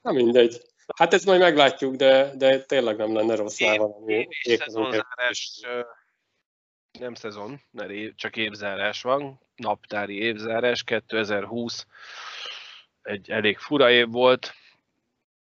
[0.03, 0.61] Na mindegy.
[0.97, 4.13] Hát ezt majd meglátjuk, de, de tényleg nem lenne rossz rá valami.
[4.29, 4.67] és ékezünk.
[4.93, 5.61] szezonzárás,
[6.99, 11.87] nem szezon, mert év, csak évzárás van, naptári évzárás, 2020
[13.07, 14.55] egy elég fura év volt.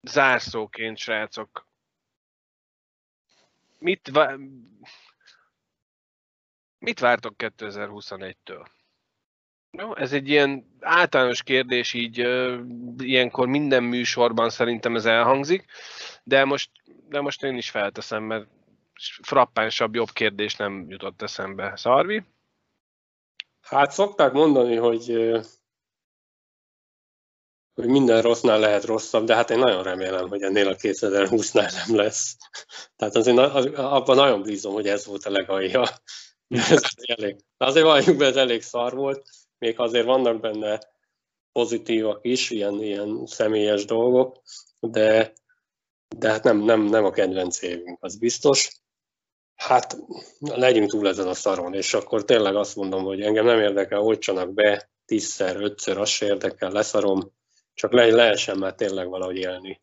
[0.01, 1.67] Zárszóként, srácok,
[3.79, 4.37] mit, vá-
[6.79, 8.65] mit vártok 2021-től?
[9.71, 12.17] Jó, ez egy ilyen általános kérdés, így
[12.97, 15.65] ilyenkor minden műsorban szerintem ez elhangzik,
[16.23, 16.71] de most,
[17.07, 18.47] de most én is felteszem, mert
[19.21, 21.75] frappánsabb, jobb kérdés nem jutott eszembe.
[21.75, 22.23] Szarvi?
[23.61, 25.31] Hát szokták mondani, hogy,
[27.79, 31.95] hogy minden rossznál lehet rosszabb, de hát én nagyon remélem, hogy ennél a 2020-nál nem
[31.95, 32.37] lesz.
[32.95, 35.83] Tehát azért az- abban nagyon bízom, hogy ez volt a legalja.
[36.71, 37.35] Ez elég.
[37.57, 39.29] De azért valljuk be, ez elég szar volt.
[39.57, 40.79] Még azért vannak benne
[41.51, 44.41] pozitívak is, ilyen, ilyen személyes dolgok,
[44.79, 45.33] de,
[46.17, 48.81] de hát nem, nem, nem a kedvenc évünk, az biztos.
[49.55, 49.97] Hát
[50.39, 54.53] legyünk túl ezen a szaron, és akkor tényleg azt mondom, hogy engem nem érdekel, oltsanak
[54.53, 57.31] be tízszer, ötször, az se érdekel, leszarom,
[57.79, 59.79] csak le, lehessen már tényleg valahogy élni.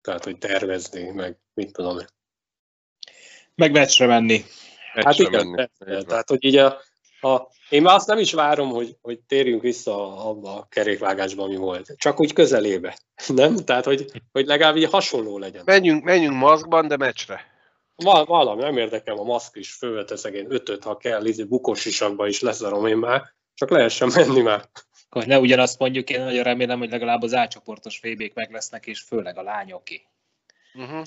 [0.00, 2.06] Tehát, hogy tervezni, meg mit tudom én.
[3.54, 4.44] Meg meccsre menni.
[4.92, 5.54] Hát meccsre igen, menni.
[5.54, 5.98] persze.
[5.98, 6.80] Így tehát hogy így a,
[7.20, 11.56] a, én már azt nem is várom, hogy, hogy térjünk vissza abba a kerékvágásba, ami
[11.56, 11.94] volt.
[11.96, 12.98] Csak úgy közelébe.
[13.26, 13.56] Nem?
[13.56, 15.62] Tehát, hogy, hogy legalább így hasonló legyen.
[15.64, 17.40] Menjünk, menjünk maszkban, de meccsre.
[17.96, 22.40] Val- valami, nem érdekel, a maszk is fölveteszek én ötöt, ha kell, izé, bukósisakba is
[22.40, 24.68] leszarom én már, csak lehessen menni már.
[25.08, 29.00] Akkor ne ugyanazt mondjuk, én nagyon remélem, hogy legalább az átcsoportos VB-k meg lesznek, és
[29.00, 30.06] főleg a lányoké.
[30.74, 31.02] Uh-huh.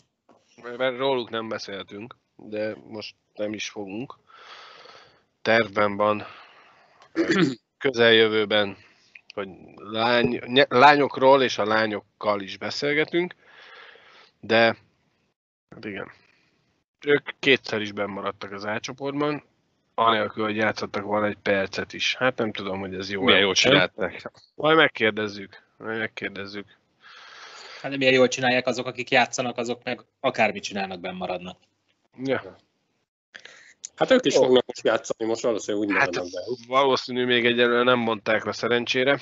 [0.77, 4.15] Mert róluk nem beszéltünk, de most nem is fogunk.
[5.41, 6.25] Tervben van
[7.77, 8.77] közeljövőben,
[9.33, 10.39] hogy lány,
[10.69, 13.35] lányokról és a lányokkal is beszélgetünk,
[14.39, 14.77] de
[15.69, 16.11] hát igen,
[17.05, 19.43] ők kétszer is benn maradtak az átcsoportban,
[19.99, 22.15] anélkül, hogy játszottak volna egy percet is.
[22.15, 23.23] Hát nem tudom, hogy ez jó.
[23.23, 24.31] Milyen jól csinálták.
[24.55, 25.63] Majd megkérdezzük.
[25.77, 26.65] Majd megkérdezzük.
[27.81, 31.57] Hát de milyen jól csinálják azok, akik játszanak, azok meg akármit csinálnak, benn maradnak.
[32.23, 32.55] Ja.
[33.95, 34.41] Hát ők is Jó.
[34.41, 36.39] fognak most játszani, most valószínűleg úgy Hát maradnak be.
[36.67, 39.19] valószínű még egyelőre nem mondták le szerencsére.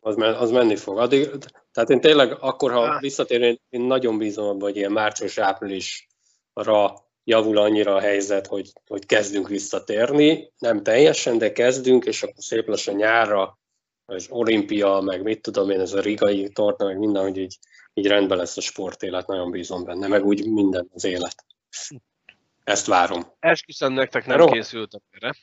[0.00, 0.98] Az, men, az menni fog.
[0.98, 1.28] Addig,
[1.72, 3.00] tehát én tényleg akkor, ha Ah.
[3.00, 9.48] visszatérnék, én nagyon bízom abban, hogy ilyen március-áprilisra javul annyira a helyzet, hogy, hogy kezdünk
[9.48, 10.52] visszatérni.
[10.58, 13.58] Nem teljesen, de kezdünk, és akkor szép lassan nyárra,
[14.04, 17.58] az olimpia, meg mit tudom én, ez a rigai torna, meg minden, hogy így,
[17.94, 21.44] így rendben lesz a sportélet, nagyon bízom benne, meg úgy minden az élet.
[22.64, 23.32] Ezt várom.
[23.38, 24.54] Esküszöm nektek nem Rohadt.
[24.54, 25.34] készültem erre.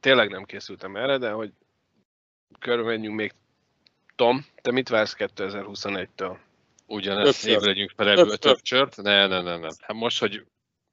[0.00, 1.52] Tényleg nem készültem erre, de hogy
[2.58, 3.32] körülmenjünk még.
[4.16, 6.36] Tom, te mit vársz 2021-től?
[6.86, 8.96] Ugyanezt évre legyünk felelőtt Több több csört?
[8.96, 9.68] Ne, ne, ne, ne.
[9.80, 10.44] Hát most, hogy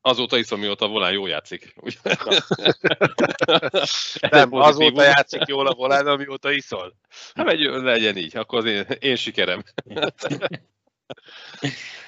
[0.02, 1.76] azóta iszom, mióta volán jó játszik.
[4.30, 6.96] Nem, azóta játszik jól a volán, amióta iszol.
[7.34, 9.64] Hát megy, legyen így, akkor az én, én sikerem.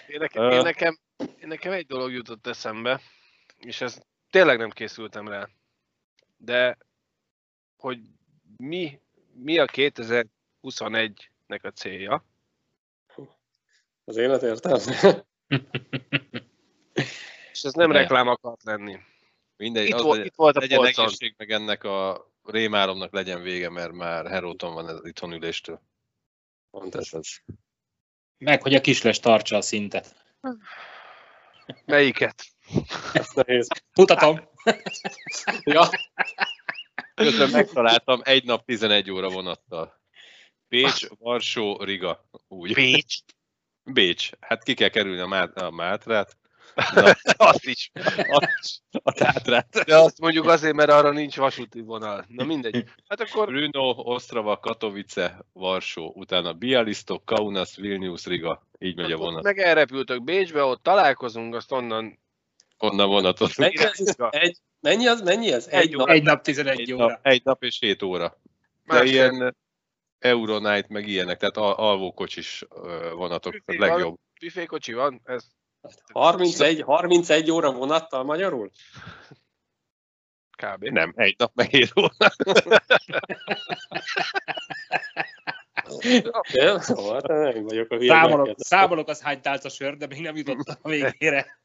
[0.07, 3.01] Én nekem, én, nekem, én nekem egy dolog jutott eszembe,
[3.59, 5.49] és ez tényleg nem készültem rá.
[6.37, 6.77] De
[7.77, 7.99] hogy
[8.57, 8.99] mi,
[9.33, 12.25] mi a 2021-nek a célja?
[14.03, 15.25] Az élet értelme.
[17.53, 17.97] És ez nem De.
[17.97, 18.97] reklám akart lenni.
[19.57, 21.05] Mindegy, Itt, az volt, legyen, itt volt a legyen polcon.
[21.05, 25.81] egészség, meg ennek a rémáromnak legyen vége, mert már heróton van ez itthon üléstől.
[26.71, 27.21] Pontosan.
[28.37, 30.15] Meg, hogy a kisles tartsa a szintet.
[31.85, 32.45] Melyiket?
[33.33, 33.67] Ez.
[33.95, 34.39] Mutatom!
[35.63, 35.89] Ja,
[37.15, 40.01] Közben megtaláltam egy nap 11 óra vonattal.
[40.67, 42.29] Pécs, Varsó, Riga.
[42.47, 42.73] Úgy.
[42.73, 43.17] Pécs.
[43.83, 44.29] Bécs.
[44.39, 46.37] Hát ki kell kerülni a, Mát- a Mátrát.
[46.93, 47.11] Na,
[47.49, 47.91] Azt is.
[48.27, 48.49] a,
[49.03, 49.83] a Tátrát.
[49.85, 52.25] De azt mondjuk azért, mert arra nincs vasúti vonal.
[52.27, 52.83] Na mindegy.
[53.07, 58.67] Hát akkor Brno, Ostrava, Katowice, Varsó, utána Bialystok, Kaunas, Vilnius, Riga.
[58.79, 59.43] Így megy a akkor vonat.
[59.43, 62.19] meg elrepültök Bécsbe, ott találkozunk, azt onnan
[62.77, 63.49] Onnan vonatot.
[63.59, 65.67] ez, egy, mennyi, az, mennyi ez?
[65.67, 66.07] Egy, Egy nap?
[66.09, 67.05] Egy nap 11 Egy óra.
[67.07, 68.27] nap, egy nap és 7 óra.
[68.85, 69.11] De Másfél.
[69.11, 69.55] ilyen
[70.19, 73.99] Euronight, meg ilyenek, tehát al- alvókocsis ö, vonatok, Büfé legjobb.
[74.01, 75.43] van, Büfékocsi van, ez
[76.13, 78.71] 31, 31 óra vonattal magyarul?
[80.63, 80.83] kb.
[80.83, 82.09] Nem, egy nap meg 7 óra.
[86.79, 87.21] Szóval
[87.61, 88.03] vagyok a.
[88.05, 91.59] Számolok, számolok az hány tálca sör, de még nem jutottam a végére.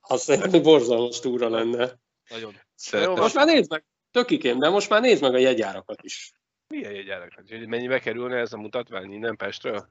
[0.00, 1.98] Azt szerintem borzalmas túra lenne.
[2.28, 2.54] Nagyon.
[2.74, 6.32] Szerintem Most már nézd meg, tökikém, de most már nézd meg a jegyárakat is.
[6.68, 7.32] Milyen jegyárak?
[7.48, 9.88] Hogy Mennyibe kerülne ez a mutatvány innen Pestről?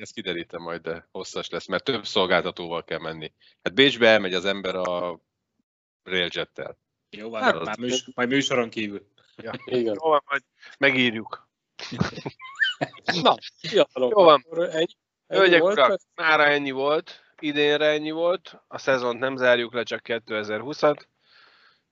[0.00, 3.32] Ezt kiderítem majd, de hosszas lesz, mert több szolgáltatóval kell menni.
[3.62, 5.20] Hát Bécsbe elmegy az ember a
[6.02, 6.78] Railjet-tel.
[7.10, 9.06] Jó van, Hát, már műs, majd műsoron kívül.
[9.64, 9.96] Igen.
[10.02, 10.42] Jó van, majd
[10.78, 11.48] megírjuk.
[13.22, 14.10] Na, fiatalok.
[14.10, 14.44] Jó van.
[14.50, 14.86] Ennyi, ennyi
[15.26, 15.72] Hölgyek, volt.
[15.76, 21.00] urak, mára ennyi volt, idénre ennyi volt, a szezont nem zárjuk le, csak 2020-at.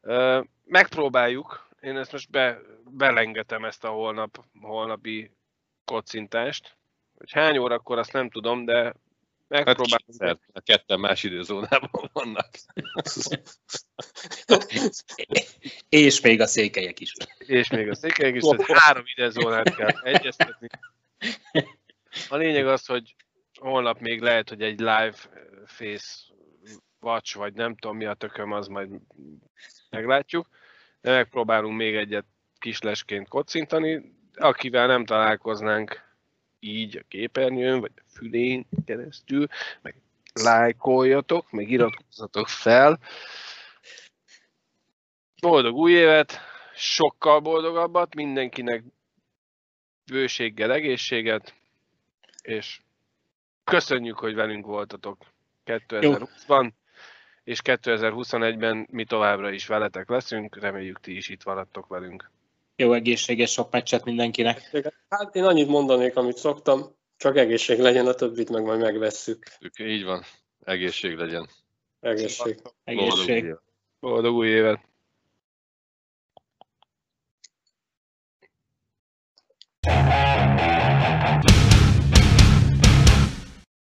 [0.01, 5.31] Ö, Megpróbáljuk, én ezt most be, belengetem ezt a holnap, holnapi
[5.85, 6.77] kocintást.
[7.19, 8.95] Hogy hány órakor, azt nem tudom, de
[9.51, 10.05] Hát megpróbálunk.
[10.07, 12.49] kétszer, a ketten más időzónában vannak.
[15.89, 17.13] És még a székelyek is.
[17.39, 20.67] és még a székelyek is, tehát három időzónát kell egyeztetni.
[22.29, 23.15] A lényeg az, hogy
[23.61, 25.17] holnap még lehet, hogy egy live
[25.67, 26.09] face
[27.01, 28.91] watch, vagy nem tudom mi a tököm, az majd
[29.91, 30.49] meglátjuk.
[31.01, 32.27] De megpróbálunk még egyet
[32.59, 36.06] kislesként kocintani, akivel nem találkoznánk
[36.67, 39.47] így a képernyőn, vagy a fülén keresztül,
[39.83, 39.95] meg
[40.33, 42.99] lájkoljatok, meg iratkozzatok fel.
[45.41, 46.41] Boldog új évet,
[46.75, 48.85] sokkal boldogabbat, mindenkinek
[50.07, 51.55] bőséggel egészséget,
[52.43, 52.81] és
[53.65, 55.27] köszönjük, hogy velünk voltatok
[55.67, 56.71] 2020-ban,
[57.45, 62.31] és 2021-ben mi továbbra is veletek leszünk, reméljük ti is itt maradtok velünk.
[62.77, 64.71] Jó egészséges sok meccset mindenkinek.
[65.09, 69.47] Hát én annyit mondanék, amit szoktam, csak egészség legyen, a többit meg majd megvesszük.
[69.79, 70.23] Így van.
[70.65, 71.49] Egészség legyen.
[72.01, 72.61] Egészség.
[72.85, 73.05] Egészség.
[73.21, 73.63] Boldog új évet.
[74.01, 74.81] Boldog új évet!